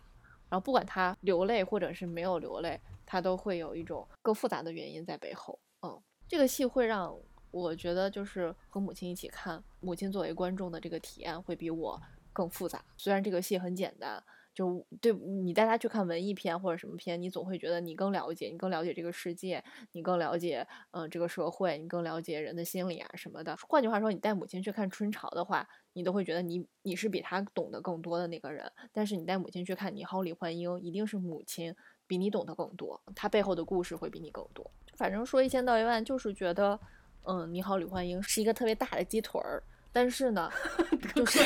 [0.48, 5.58] 然后不管他流泪或者是没有流泪，他都会有一种更复杂的原因在背后。
[5.82, 7.18] 嗯，这个戏会让
[7.50, 12.00] 我觉得就是和母亲一起看，母亲作为观众的这个体验会比我
[12.32, 12.84] 更复杂。
[12.96, 14.22] 虽然这个戏很简单。
[14.54, 23.56] 就对你带他去看文艺片或者什么片，你总会觉得你更了解，你更了解这个世界，你更了解嗯这个社会，你更了解人的心理啊什么的。
[23.68, 28.70] 换句话说，你带母亲去看春潮的话，你都会觉得你你是比他懂得更多的那个人。
[28.92, 31.74] 但是你带母亲去看《你好，李焕英》，一定是母亲
[32.06, 34.70] 比你懂得更多，她背后的故事会比你更多。
[34.96, 36.78] 反正说一千道一万，就是觉得
[37.24, 40.50] 嗯《你好，李焕英》是一个特别大的鸡腿儿，但是呢，
[41.14, 41.40] 就是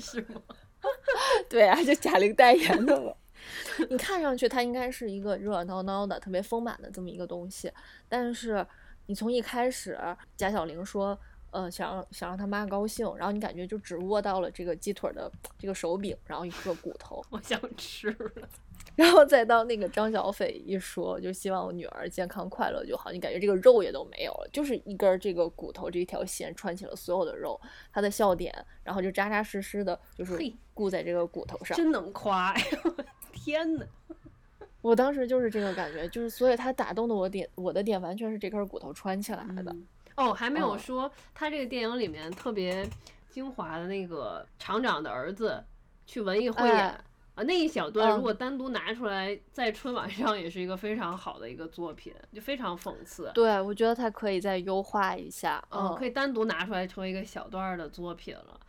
[0.00, 0.42] 是吗？
[1.48, 3.12] 对啊，就贾玲代言的嘛。
[3.90, 7.72] 你看上去它应该是一个热热闹闹的、特别丰满的这么一个东西，
[8.08, 8.64] 但是
[9.06, 9.98] 你从一开始
[10.36, 11.18] 贾小玲说，
[11.50, 18.48] 呃，想让想让他妈高兴，然后你感觉就只握到了这个鸡腿的这个手柄，然后一个骨头， 我想吃了。
[18.94, 23.10] 然后再到那个张小斐一说，就希望我女儿健康快乐就好。
[23.10, 27.58] 你感觉这个肉也都没有了，就是一根这个骨头这一条线穿起了所有的肉。
[27.92, 30.38] 他的笑点，然后就扎扎实实的，就是
[30.74, 31.76] 固在这个骨头上。
[31.76, 32.64] 真能夸呀！
[33.32, 33.86] 天哪！
[34.82, 39.74] 我当时就是这个感觉，就是所以他打动的我点，我的点完全是这根骨头穿起来的。
[40.16, 42.86] 哦，还没有说他这个电影里面特别
[43.30, 45.64] 精华的那个厂长的儿子
[46.04, 47.04] 去文艺汇演。
[47.34, 53.30] 啊，那一小段如果单独拿出来在春晚上，也是一个非常好的一个作品，就非常讽刺。
[53.34, 58.60] 对，我觉得它可以再优化一下，嗯，可以单独拿出来成为一个小段的作品了。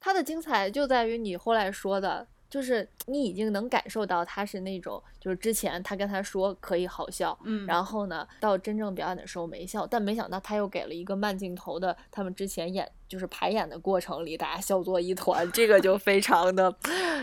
[0.00, 2.26] 它的精彩就在于你后来说的。
[2.50, 16.74] 就是你已经能感受到他是那种，就是之前他跟他说可以好笑，嗯，然后呢，到真正表演的时候没笑，但没想到他又给了一个慢镜头的，他们之前演就是排演的过程里，大家笑作一团，这个就非常的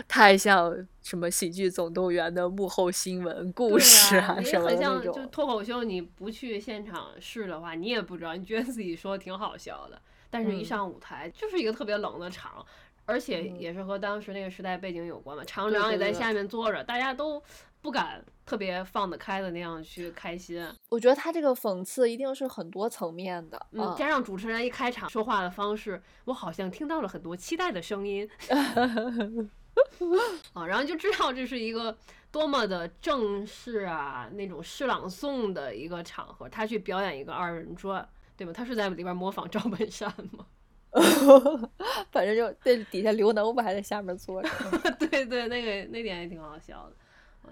[0.08, 5.12] 太像什么喜剧总动员的幕后新闻故事啊什么那种。
[5.12, 10.00] 就脱口秀，你不去现场试的话，你也不知道，你觉得自己说挺好笑的，
[10.30, 12.64] 但是一上舞台就是一个特别冷的场。
[13.08, 17.42] 而且也是和当时那个时代背景有关嘛，厂长也在下面坐着，大家都
[17.80, 20.62] 不敢特别放得开的那样去开心。
[20.90, 28.28] 我觉得他这个讽刺一定是很多层面的，嗯，加上主持人一开场说话的方式，我好像听到了很多期待的声音，
[30.52, 31.96] 啊，然后就知道这是一个
[32.30, 38.06] 多么的正式啊，那种诗朗诵的一个场合，他去表演一个二人转，
[38.36, 38.52] 对吧？
[38.52, 40.44] 他是在里边模仿赵本山吗？
[42.10, 44.48] 反正就在底下刘能不还在下面坐着？
[44.98, 46.96] 对对，那个那点也挺好笑的。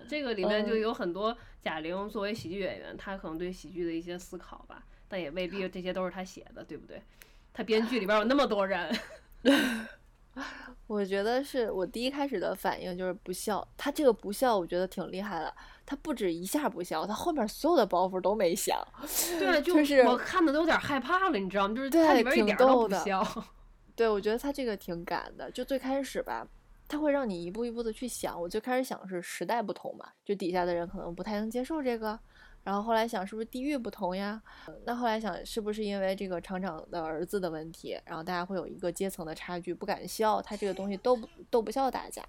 [0.08, 7.00] 这个里面就有很多贾玲作为喜剧演员，她可能对喜剧的一些思考吧，但也未必这些都是她写的，对不对？
[7.52, 8.94] 她编剧里边有那么多人。
[10.86, 15.54] 我觉得是我第一开始的反应就是不笑，她这个不笑我觉得挺厉害的。
[15.86, 18.76] 他不止一下不笑，他后面所有的包袱都没想。
[19.38, 21.74] 对， 就是我看的都有点害怕了，你知道吗？
[21.74, 23.24] 就是他里边一点都不笑。
[23.94, 25.50] 对，我觉得他这个挺敢的。
[25.52, 26.46] 就最开始吧，
[26.88, 28.38] 他会让你一步一步的去想。
[28.38, 32.18] 我最开始想是时代不同嘛，就底下的人可能不太能接受这个。
[32.62, 34.42] 然后后来想是不是地域不同呀？
[34.84, 42.20] 那后来想是不是因为这个厂长的儿子的问题，然后大家会有一个阶层的差距，不敢笑他这个东西逗不逗不笑大家。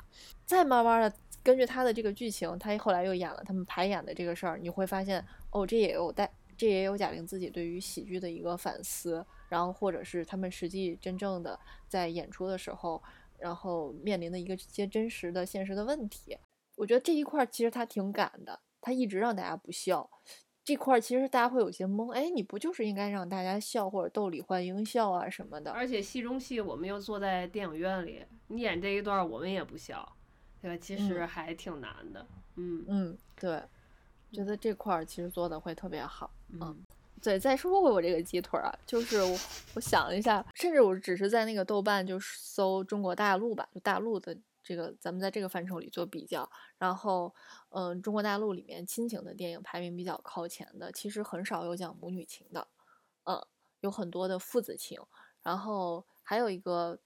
[0.45, 1.11] 再慢慢的
[1.43, 13.01] 根据他的这个剧情，他后来又演了他们排演的这个事儿，你会发现哦，这也有带，这也有贾玲自己对于喜剧的一个反思，然后或者是他们实际真正的在演出的时候，
[13.37, 16.37] 然后面临的一个些真实的现实的问题。
[16.75, 18.59] 我觉得这一块其实他挺敢的。
[18.79, 20.09] 他一直让大家不笑，
[20.63, 22.13] 这块儿其实大家会有些懵。
[22.13, 25.71] 哎，你不就是应该让大家笑或者逗李焕英笑啊什么的？
[25.71, 30.16] 而且戏中戏我们又坐在电影院里，你演这一段我们也不笑，
[30.61, 30.77] 对吧？
[30.81, 32.25] 其实还挺难的。
[32.55, 33.61] 嗯嗯，对，
[34.31, 36.31] 觉得这块儿其实做的会特别好。
[36.49, 36.85] 嗯，
[37.21, 37.39] 对。
[37.39, 39.37] 再说回我这个鸡腿啊，就是我
[39.75, 44.37] 我想了一下，甚至我只是在那个豆瓣就搜中国大陆吧，就大陆的。
[44.63, 47.33] 这个咱们在这个范畴里做比较，然后，
[47.69, 52.67] 嗯，中国大陆里面亲情的电影排名比较靠前的，其实很少有讲母女情的，
[53.23, 53.41] 嗯，
[53.79, 55.01] 有很多的父子情，
[55.41, 56.99] 然后还有一个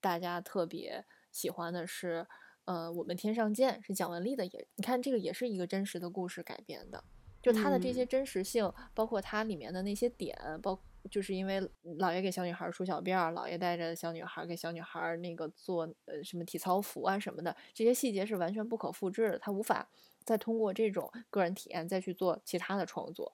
[0.00, 2.24] 大家特别喜欢的是，
[2.68, 7.02] 呃，我们天上见是蒋雯丽的，也你看这个也是一个真实的故事改编的，
[7.40, 10.78] 就它的这些真实性，包括它里面的那些点，包。
[11.10, 11.58] 就是因为
[11.98, 19.88] 姥爷给小女孩梳小辫儿，姥爷带着小女孩给小女孩那个做呃什么体操服啊什么的，这些细节是完全不可复制的，他无法
[20.24, 23.32] 再通过这种个人体验再去做其他的创作，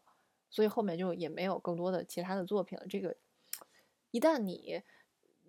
[0.50, 2.86] 所以后面就也没有更多的其他的作品了。
[2.86, 3.16] 这个
[4.12, 4.80] 一旦你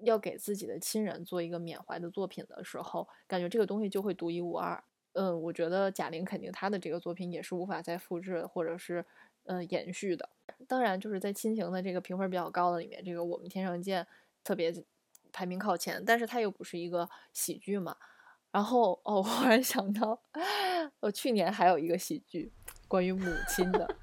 [0.01, 4.83] 要给自己的亲人做一个缅怀的作品的时候，感觉这个东西就会独一无二。
[5.13, 9.05] 嗯，我觉得贾玲肯定她的这个作品也是无法再复制或者是
[9.45, 10.29] 嗯延续的。
[10.67, 14.03] 当然，就是在亲情的这个评分比较高的里面，这个《我们天上见》
[14.43, 14.73] 特别
[15.31, 17.95] 排名靠前，但是它又不是一个喜剧嘛。
[18.51, 20.21] 然后哦，我忽然想到，
[20.99, 22.51] 我去年还有一个喜剧，
[22.87, 23.95] 关于母亲的。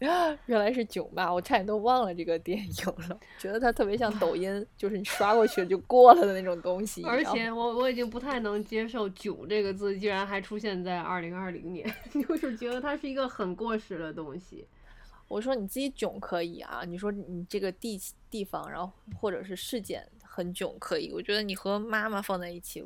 [0.46, 3.18] 原来是囧吧，我差点都忘了这个电影了。
[3.38, 7.02] 觉得它特别像抖音，就是你刷过去就过了的那种东西。
[7.04, 14.66] 而且我我已经不太能接受“囧”这个字，居然还出现在二零二零年， 就是觉得它是一个很过时的东西。
[15.26, 21.12] 我说你自己囧可以啊，你说你这个地地方，然后或者是事件很囧可以。
[21.12, 22.84] 我觉得你和妈妈放在一起。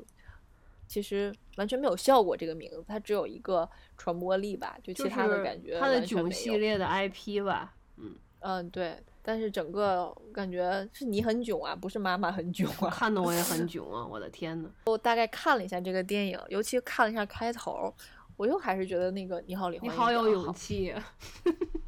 [0.93, 3.67] 其实完全没有效果，这个名字它只有一个
[3.97, 14.69] 传播力吧，就其他的感觉它的囧系列的 IP 吧，嗯嗯对，但是整个感觉是你很囧啊，不是妈妈很囧啊，看的我也很 囧啊，我的天呐。
[14.85, 17.91] 我大概看了一下这个电影，尤其看了一下开头，
[18.37, 20.95] 我又还是觉得那个你好李你好有勇气，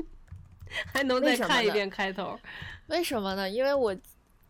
[0.95, 2.41] 还能再看一遍开头，
[2.87, 3.51] 为什么呢？
[3.51, 3.95] 因为我。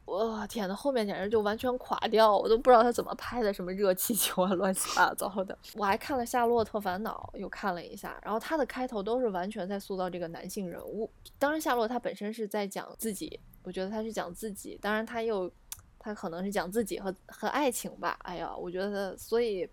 [0.06, 5.56] 我天呐，后面简直就完全垮掉，我都不知道他怎么拍的，什么热气球啊， 乱七八糟的。
[5.74, 11.10] 我还看了《夏洛特烦恼》，又看了一下，然后他的开头都是完全在塑造这个男性人物。
[11.38, 15.50] 当然，夏洛他本身是在讲自己，我觉得他是讲自己，当然他又
[15.98, 18.18] 他可能是讲自己和和爱情吧。
[18.24, 19.66] 哎呀，我觉得所以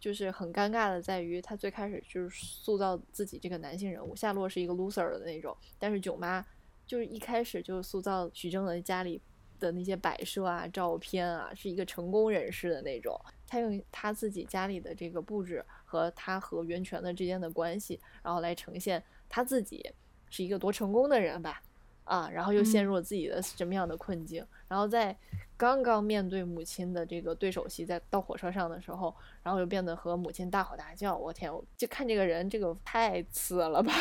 [0.00, 6.44] 就是很尴尬的在于，他最开始就是塑造自己这个男性人物，夏洛是一个 loser 的那种，但是囧妈
[6.86, 9.22] 就是一开始就塑造徐峥的家里。
[9.58, 13.18] 的那些摆设啊、照片啊，是一个成功人士的那种。
[13.46, 19.88] 他用他自己家里的这个布置和他和源泉的之间的关系，然后来呈现他自己
[20.30, 21.62] 是一个多成功的人吧。
[22.04, 24.46] 啊，然后又陷入了自己的什么样的困境？
[24.68, 25.16] 然后在
[25.56, 31.16] 刚刚面对母亲的这个对手戏，在到火车上的时候，然后又变得和母亲大吼大叫。
[31.16, 33.92] 我天，我就看这个人，这个太次了吧！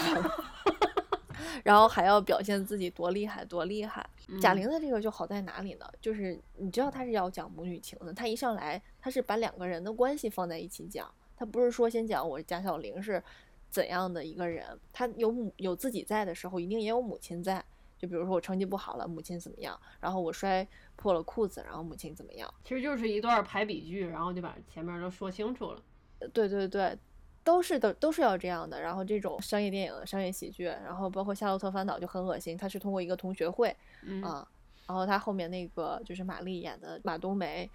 [1.64, 4.08] 然后还要表现自己多厉害，多厉害。
[4.42, 5.86] 贾玲的这个就好在哪里呢？
[6.02, 13.22] 就是你知道她是要讲母女情的，她一上来她是把两个人的关系放在一起讲，她不是说先讲我贾小玲是
[13.70, 17.64] 怎样的一个人，她有母有自己在的时候，一定也有母亲在。
[17.98, 19.80] 就比如说我成绩不好了，母亲怎么样？
[20.02, 20.68] 然后我摔
[20.98, 22.54] 破了裤子，然后母亲怎么样？
[22.64, 25.82] 其实就是一段排比句，然后就把前面都说清楚了。
[26.34, 26.98] 对对对。
[27.46, 28.82] 都是都，都是要这样的。
[28.82, 32.58] 然后这种商业电影、商业喜剧，然后包括《夏洛特烦恼》就很恶心。
[32.58, 33.70] 它是通过一个同学会
[34.22, 34.46] 啊，
[34.88, 37.70] 然后他后面那个就是玛丽演的马冬梅，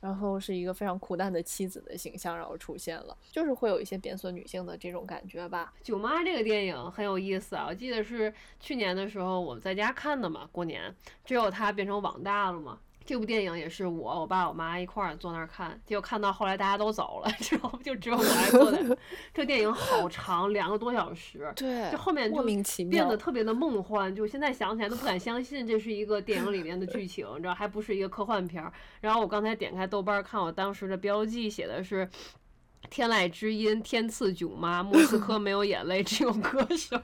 [0.00, 5.72] 然后是一个非常苦难的妻子的形象，然后出现了，就是会有一些贬损女性的这种感觉吧。
[5.82, 10.94] 囧妈这个电影很有意思啊，我记得是去年的时候我们在家看的嘛，过年
[11.24, 12.78] 只有它变成网大了嘛。
[13.06, 18.78] 这部电影也是我、我爸、我妈一块儿坐那儿看，结果看到后来大家都走了 之后，就只有我还坐在。
[19.34, 21.52] 这电影好长，两个多小时。
[21.54, 22.42] 对，就后面就
[22.88, 28.72] 变得特别的梦幻，就现在想起来都不敢相信这是一个电影里面的剧情，你知道，还不是一个科幻片儿。
[29.02, 32.08] 然后我刚才点开豆瓣儿看，我当时的标记写的是
[32.88, 36.98] “天籁之音，天赐囧妈，莫斯科没有眼泪，只有歌手”。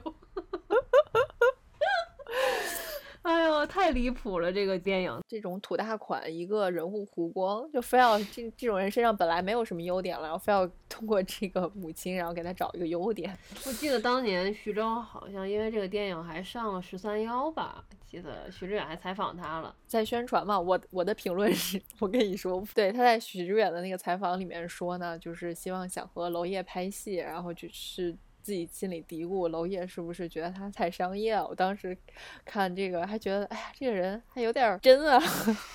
[3.23, 4.51] 哎呦，太离谱了！
[4.51, 13.37] 这个电影，这种土大款一个人物弧光，就非要这这种人身上本来没有什么优点了，然后非要通过这个母亲，然后给他找一个优点。
[13.67, 19.75] 我记得当年徐峥好像因为这个电影还上了十三幺吧，记得徐志远还采访他了。
[19.85, 31.47] 在宣传嘛，我我的评论是，我跟你说，对他在许志远的那个采访里面说呢，就是希望想和娄烨拍戏，然后就是自己心里嘀咕，娄烨是不是觉得他太商业了？
[31.47, 31.97] 我当时
[32.43, 35.21] 看这个还觉得，哎呀，这个人还有点真啊，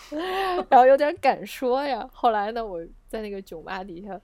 [0.69, 2.09] 然后有点敢说呀。
[2.13, 4.21] 后来呢，我在那个囧妈底下，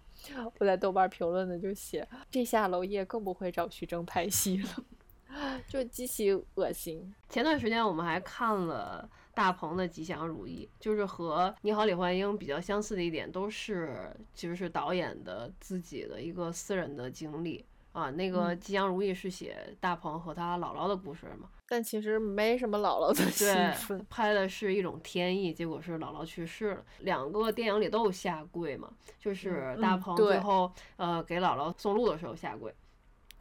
[0.59, 7.15] 我在豆瓣评论的就写，这下娄烨更不会找徐峥拍戏了， 就极其恶心。
[7.29, 18.11] 前段时间我们还看了大鹏的《吉祥如意》，就是和《你好，李焕英》比较相似的一点，都是其实是导演的自己的一个私人的经历啊。
[18.11, 26.85] 那个《吉祥如意》是写大鹏和他姥姥的故事嘛，但其实没什么姥姥的戏对份，，拍的是一种天意，结果是姥姥去世了。
[27.01, 32.75] 两个电影里都有下跪嘛，就是大鹏最后、呃给姥姥送路的时候下跪。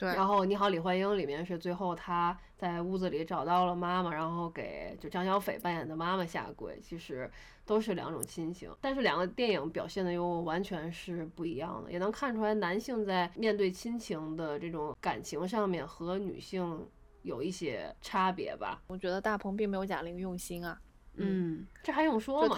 [0.02, 7.30] 对然后《你好，李焕英》里面是最后他在屋子里找到了妈妈，然后给就张小斐扮演的妈妈下跪，其实
[7.68, 16.88] 都是两种亲情，但是两个电影表现的又完全是不一样的，也能看出来男性在面对亲情的这种感情上面和女性
[17.22, 18.82] 有一些差别吧。
[18.88, 20.82] 我觉得大鹏并没有贾玲用心啊。
[21.14, 22.58] 嗯，这还用说吗？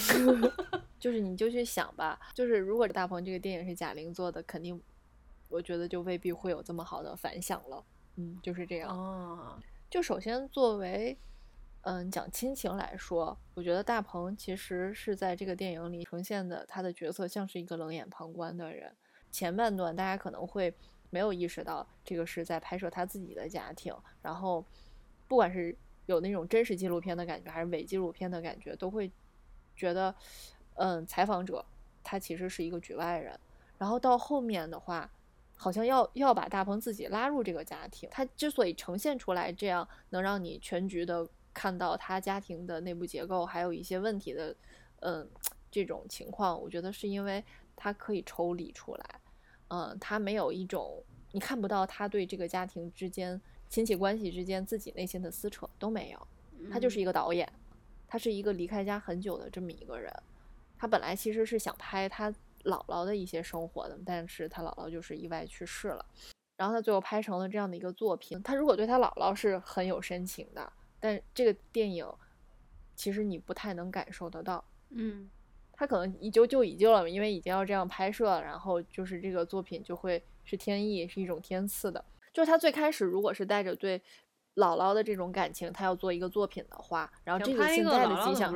[1.00, 4.78] 就是你就去想吧，就是如果大鹏这个电影是贾玲做的，肯定
[5.50, 7.84] 我觉得就未必会有这么好的反响了。
[8.16, 8.88] 嗯，就是这样。
[8.88, 9.58] 哦，
[9.90, 11.18] 就首先作为
[11.82, 18.94] 嗯讲亲情来说，我觉得大鹏其实是在这个电影里呈现的他的角色像是一个冷眼旁观的人。
[19.30, 20.74] 前半段大家可能会
[21.10, 24.64] 没有意识到这个是在拍摄他自己的家庭，然后
[25.28, 25.76] 不管是
[26.06, 29.10] 有那种真实纪录片的感觉，还是伪纪录片的感觉，都会
[29.76, 30.12] 觉得，
[30.74, 31.64] 嗯，采访者
[32.02, 33.38] 他其实是一个局外人。
[33.78, 35.10] 然后到后面的话，
[35.62, 38.08] 好像要要把大鹏自己拉入这个家庭。
[38.10, 44.56] 他之所以呈现出来这样，能让你全局的看到他家庭的内部结构，还有一些问题的，
[45.00, 45.28] 嗯，
[45.70, 47.44] 这种情况，我觉得是因为
[47.76, 49.20] 他可以抽离出来，
[49.68, 53.38] 嗯，他没有一种你看不到他对这个家庭之间
[53.68, 56.28] 亲戚关系之间自己内心的撕扯都没有，
[56.72, 57.46] 他就是一个导演，
[58.08, 60.10] 他是一个离开家很久的这么一个人，
[60.78, 62.32] 他本来其实是想拍他
[62.64, 66.04] 姥姥的一些生活的，但是他姥姥就是意外去世了，
[66.56, 68.42] 然后他最后拍成了这样的一个作品。
[68.42, 72.06] 他如果对他姥姥是很有深情的，但这个电影
[72.94, 74.64] 其实你不太能感受得到。
[74.90, 75.30] 嗯
[75.72, 82.04] 他可能一就就一揪了，因为已经要这样拍摄了，然后就是这个作品就会是天意，是一种天赐的。
[82.34, 84.00] 就是他最开始如果是带着对
[84.60, 88.54] 姥姥的这种感情，他要做一个作品的话，然后这个现在的的吉祥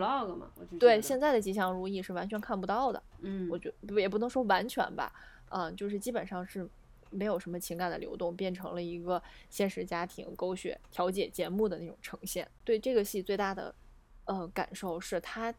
[0.78, 3.02] 对现在的吉祥如意是完全看不到的。
[3.22, 5.12] 嗯，我觉不也不能说完全吧，
[5.48, 6.68] 嗯，就是基本上是
[7.10, 12.48] 没有什么情感的流动，变成了一个现实家庭狗血调解节目的那种呈现。
[12.62, 13.74] 对这个戏最大的
[14.26, 15.52] 呃感受是他。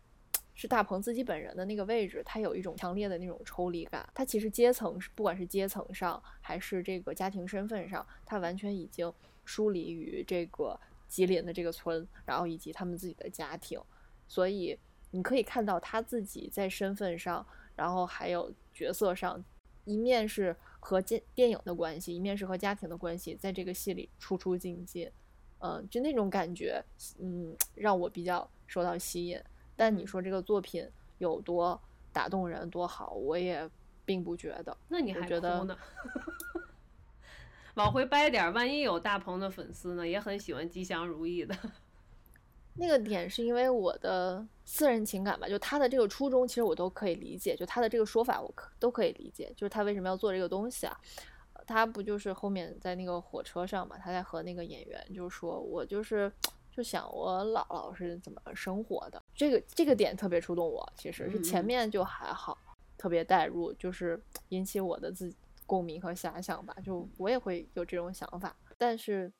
[0.57, 4.07] 是大鹏自己本人的那个位置，他有一种强烈的那种抽离感。
[4.13, 9.11] 他其实阶层是，不管是阶层上还是这个家庭身份上，他完全已经
[9.45, 10.77] 疏离于这个
[11.07, 13.79] 吉林的这个村，然后以及他们自己的家庭。
[14.27, 14.77] 所以
[15.11, 19.41] 你可以看到他自己在身份上，然后还有角色上，
[19.85, 25.09] 一面是和电电影的关系，一面是和家庭的关系，在这个戏里出出进进，
[25.59, 26.83] 嗯、就那种感觉，
[27.19, 29.39] 嗯，让我比较受到吸引。
[29.75, 30.89] 但你说这个作品
[31.19, 31.79] 有多
[32.11, 33.69] 打动人、多好，我也
[34.05, 34.75] 并不觉得。
[34.87, 35.65] 那你还觉得？
[37.75, 41.55] 往回掰点儿，万一有大鹏的粉丝呢，也很喜欢吉祥如意的。
[42.77, 50.99] 那个点是因为我的私人情感吧，就他的这个初衷，其实我都可以理解，就他的这个说法我可都可以理解，就是他为什么要做这个东西啊？
[51.53, 56.31] 呃他不就是后面在那个火车上嘛，他在和那个演员就说，我就是
[56.69, 62.57] 就想我姥姥是怎么生活的，这个这个点特别触动我，其实是前面就还好，
[62.97, 65.33] 特别带入，就是引起我的自
[65.65, 69.31] 共鸣和遐想吧，就我也会有这种想法，但是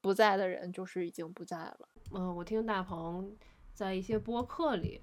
[0.00, 1.88] 不在的人就是已经不在了。
[2.12, 3.36] 嗯，我听大鹏
[3.74, 5.00] 在一些播客里，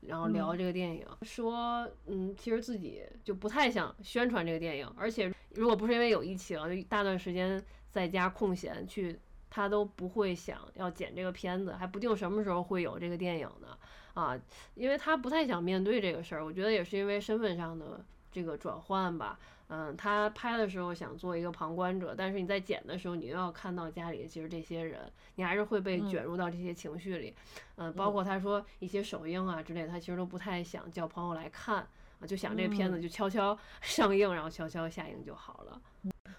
[0.00, 9.18] 然后聊这个电影，说嗯，其实自己就不太想宣传这个电影，而且如果不是因为有疫情，就大段时间在家空闲去。
[9.50, 13.78] 他都不会想要剪这个片子，还不定什么时候会有这个电影呢
[14.12, 14.36] 啊！
[14.74, 19.38] 因为他不太想面对这个事儿，我觉得也是因为身份上的这个转换吧。
[19.68, 27.34] 嗯，他拍的时候想做一个旁观者，但是你在剪的时候，你又要看到家里其实这些人，你还是会被卷入到这些情绪里。
[27.76, 31.78] 嗯，包括他说一些首映啊之类，他其实都不太想叫朋友来看
[32.20, 35.80] 啊，就想这片子就悄悄 上映，然后悄悄下映就好了。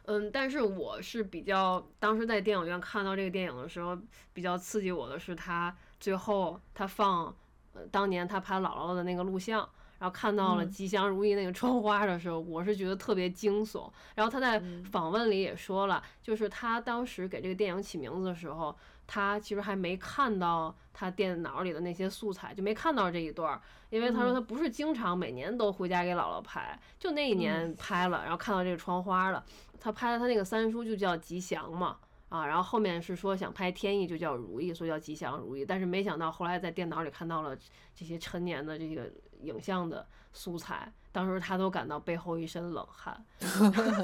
[0.06, 3.97] 嗯，但是我是比较当时在电影院看到这个电影的时候，
[4.34, 7.35] 比较刺激我的是他最后他放，
[7.73, 9.68] 呃，当年他拍姥姥的那个录像。
[9.97, 13.89] 然后看到了吉祥如意那个窗花的时候，我是觉得特别惊悚。
[14.15, 14.61] 然后他在
[14.91, 18.76] 访问里也说了，就是他当时给这个电影起名字的时候，
[19.07, 23.61] 他其实还没看到他电脑里的那些素材，就没看到这一段儿。
[23.89, 29.43] 因为他说他不是经常每年都回家给姥姥拍，就那一年拍了，然后看到这个窗花了。
[29.80, 31.97] 他拍的他那个三叔就叫吉祥嘛。
[32.30, 35.65] 啊，然后后面是说想拍天意就叫如意，所以叫吉祥如意。
[35.65, 37.56] 但是没想到后来在电脑里看到了
[37.95, 39.11] 这些陈年的这个
[39.41, 43.23] 影像的素材，当时他都感到背后一身冷汗。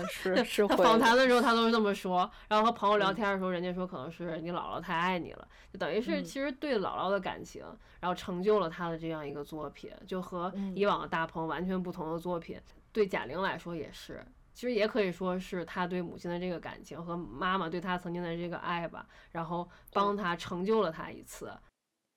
[0.09, 2.29] 是 是，他访谈的时候他都是这么说。
[2.47, 7.65] 然后和朋友聊天的时候，人家说可能是你姥姥太爱你了，就等于是其实对姥姥的感情，
[7.99, 12.59] 然后成就了他的这样一个作品，就和以往的大鹏完全不同的作品。
[12.93, 14.23] 对贾玲来说也是。
[14.53, 21.51] 其实也可以说是他对母亲的这个感情和妈妈对他曾经的这个爱吧，然后帮他成就了他一次。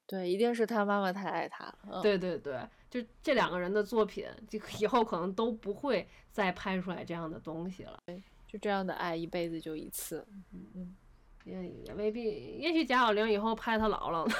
[0.07, 2.03] 对，一定是他妈妈太爱他了。
[2.03, 7.99] 对对对，就这两个人的作品，就以后可能都不会再拍出来这样的东西了。
[8.47, 10.27] 就这样的爱，一辈子就一次。
[10.53, 10.97] 嗯嗯，
[11.45, 12.23] 也也未必，
[12.59, 14.35] 也许贾小玲以后拍他姥姥呢。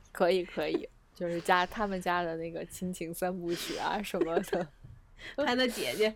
[0.10, 4.66] 可以可以，就是家他们家的那个亲情三部曲啊什么的。
[5.36, 6.14] 拍的姐姐，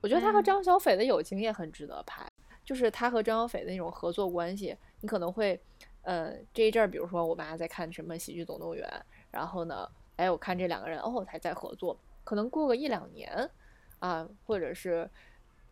[0.00, 2.26] 我觉得他和张小斐的友情也很值得拍。
[2.64, 5.60] 就是他和张小斐的那种合作关系，你可能会，
[6.02, 8.86] 呃，这一阵儿，比如说我妈在看什么《喜剧总动员》，
[9.30, 11.98] 然后呢，哎，我看这两个人哦，还在合作。
[12.22, 13.50] 可能过个一两年，
[13.98, 15.10] 啊，或者是。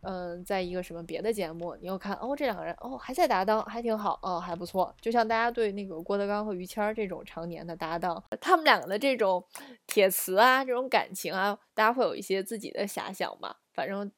[0.01, 4.95] 嗯，在一个什么别的节目，你又看哦，这两个人哦还在搭档，还挺好哦，还不错。
[5.01, 9.43] 就像大家对那个郭德纲和于谦这种常年的搭档，他们两个的这种
[9.87, 13.55] 铁磁啊，这种感情啊，大家会有一些自己的遐想嘛。
[13.73, 14.09] 反正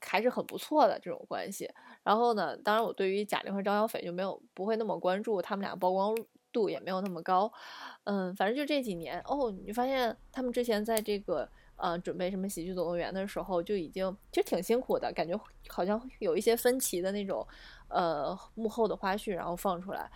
[0.00, 1.70] 还是很不错的这种关系。
[2.02, 6.16] 然后呢，当然我对于贾玲和张小斐就没有不会那么关注，他们俩曝光
[6.52, 7.52] 度也没有那么高。
[8.04, 11.48] 嗯，反正就这几年哦，你发现他们之前在这个。
[11.78, 17.46] 呃，准备什么喜剧总动员的时候就已经其实挺辛苦的，感觉好像有一些分歧的那种，
[17.86, 20.10] 呃，幕后的花絮，然后放出来。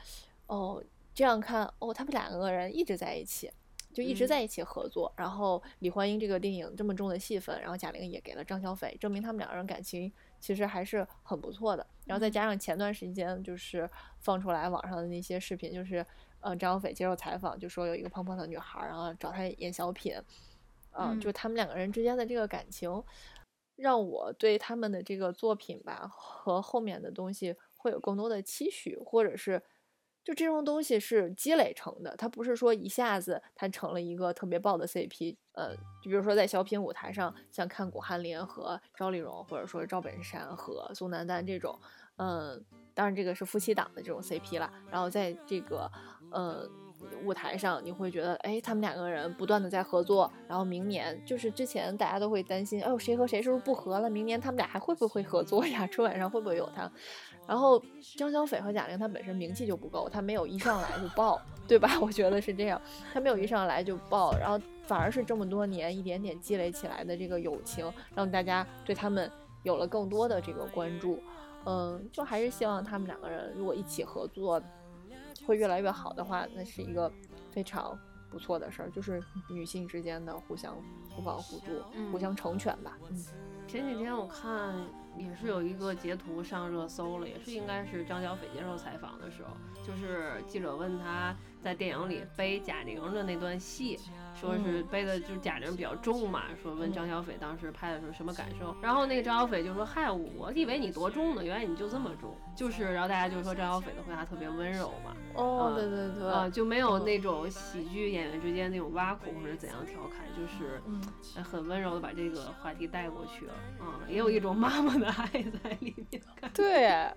[0.49, 0.83] 哦，
[1.15, 3.49] 这样看，哦，他们两个人一直在一起，
[3.95, 5.13] 就一直在一起合作。
[5.17, 11.87] 然后李焕英这个电影这么重的戏份，然后贾玲也给了张小斐，证明他们两个人感情其实还是很不错的。
[12.07, 16.05] 然后再加上前段时间就是放出来网上的那些视频，就是
[16.41, 20.15] 呃张小斐接受采访就说有一个胖胖的女孩，然后找他演小品。
[20.93, 23.03] 嗯，就他们两个人之间的这个感情，
[23.77, 29.63] 让我对他们的这个作品吧和后面的东西会有更多的期许，或者是
[30.23, 35.37] 就这种东西是积累成的，它不是说一下子它成了一个特别爆的 CP。
[35.53, 41.79] 呃，就比如说在小品舞台上，像看古汉林和赵丽蓉，或者说赵本山和宋丹丹这种，
[42.17, 42.65] 嗯，
[42.95, 44.73] 当然这个是夫妻档的这种 CP 了。
[44.91, 45.91] 然后在这个，
[46.31, 46.69] 呃。
[47.25, 54.09] 舞台上你会觉得，哎，他们两个人不断的在合作，然后明年就是之前大家都会担心，哎，谁和谁是不是不和了？
[54.11, 55.87] 明年他们俩还会不会合作呀？
[55.87, 56.91] 春晚上会不会有他？
[57.47, 57.83] 然后
[58.17, 61.91] 张小斐和贾玲，她本身名气就不够，她没有一上来就爆，对吧？
[62.01, 62.81] 我觉得是这样，
[63.13, 69.31] 她没有一上来就爆，然后反而是这么多年一点点积累起来的这个友情，让大家对他们
[69.65, 71.19] 有了更多的这个关注。
[71.65, 74.61] 嗯，就还是希望他们两个人如果一起合作。
[75.47, 77.13] 会越来越好的话，那是一个
[77.51, 77.99] 非常
[78.31, 80.75] 不错的事儿，就是女性之间的互相
[81.11, 82.97] 互帮互助，互相成全吧。
[83.11, 83.25] 嗯，
[83.67, 84.75] 前几天我看
[85.17, 89.51] 也是有一个截图上热搜了，也是应该是张小斐接受采访的时候，
[89.87, 91.37] 就是记者问他。
[91.63, 93.99] 在电影里背贾玲的那段戏，
[94.35, 105.17] 说是背的就是贾玲比较重嘛，说问张小斐当时拍的时候什么感受，然后那个张小斐就说：“嗨，我以为你多重呢，原来你就这么重。”就是，然后大家就说张小斐的回答特别温柔嘛。
[105.35, 110.83] 哦，对对对，啊，就没有那种喜剧演员之间那种挖苦或者怎样调侃，就是
[111.43, 113.55] 很温柔的把这个话题带过去了。
[113.81, 116.23] 嗯，也有一种妈妈的爱在里面。
[116.53, 117.09] 对，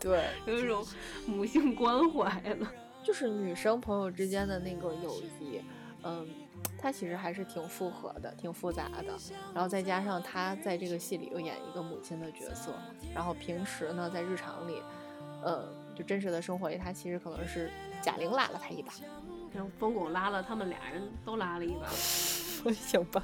[0.00, 0.82] 对， 有一种
[1.26, 2.72] 母性关怀了。
[3.02, 5.60] 就是女生朋友之间的那个友谊，
[6.02, 6.28] 嗯，
[6.78, 9.14] 它其实还是挺复合的，挺复杂的。
[9.52, 12.72] 然后再加上她在这个戏里又演一个母亲的角色，
[13.14, 14.82] 然后平时呢，在日常里，
[15.42, 17.70] 呃，就真实的生活里，她其实可能是
[18.00, 18.92] 贾玲拉了她一把，
[19.52, 21.88] 然后冯巩拉了他们俩人都拉了一把，
[22.72, 23.22] 行吧。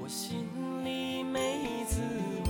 [0.00, 0.46] 我心
[0.84, 2.43] 里没滋味。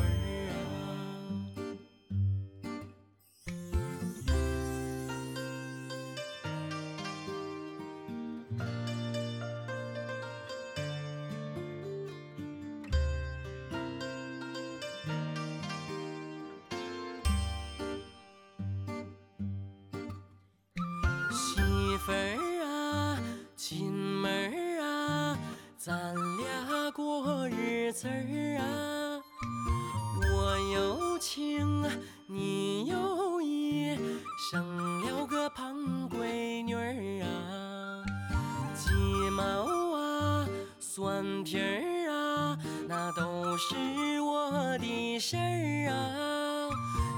[40.95, 42.57] 蒜皮儿啊，
[42.87, 43.75] 那都是
[44.21, 46.71] 我的事儿啊。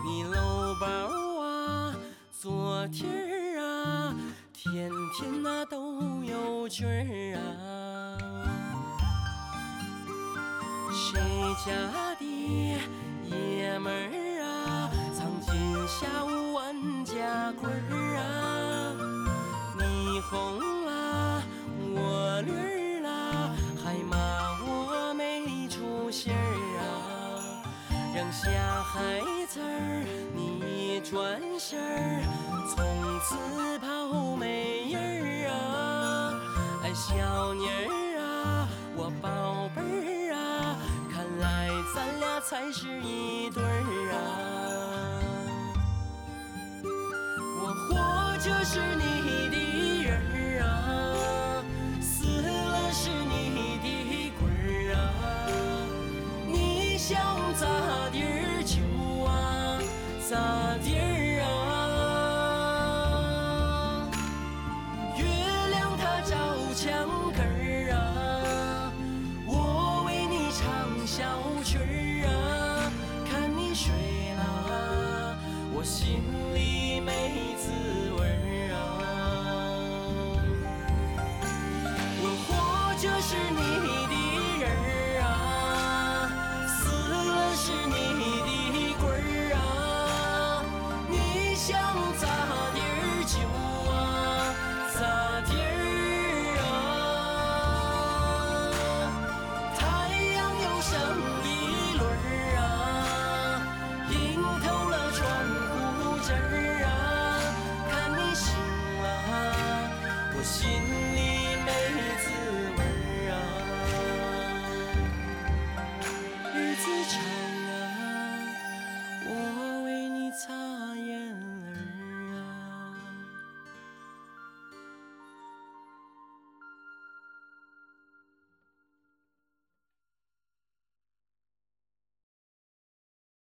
[0.02, 0.86] 你搂包
[1.42, 1.94] 啊，
[2.32, 4.14] 做梯儿啊，
[4.54, 8.16] 天天那、都有趣儿啊。
[10.90, 11.20] 谁
[11.66, 11.70] 家
[12.18, 12.24] 的
[13.26, 15.52] 爷们儿啊，藏进
[15.86, 18.96] 下午万家棍儿啊，
[19.78, 20.75] 你哄。
[28.42, 28.50] 小
[28.82, 30.04] 孩子儿，
[30.34, 32.22] 你一转身儿，
[32.68, 36.34] 从此跑没影儿啊！
[36.84, 40.76] 哎，小妮儿啊，我宝贝儿啊，
[41.10, 44.20] 看来咱俩才是一对儿啊！
[47.62, 49.15] 我活着是你。
[60.34, 60.55] 啊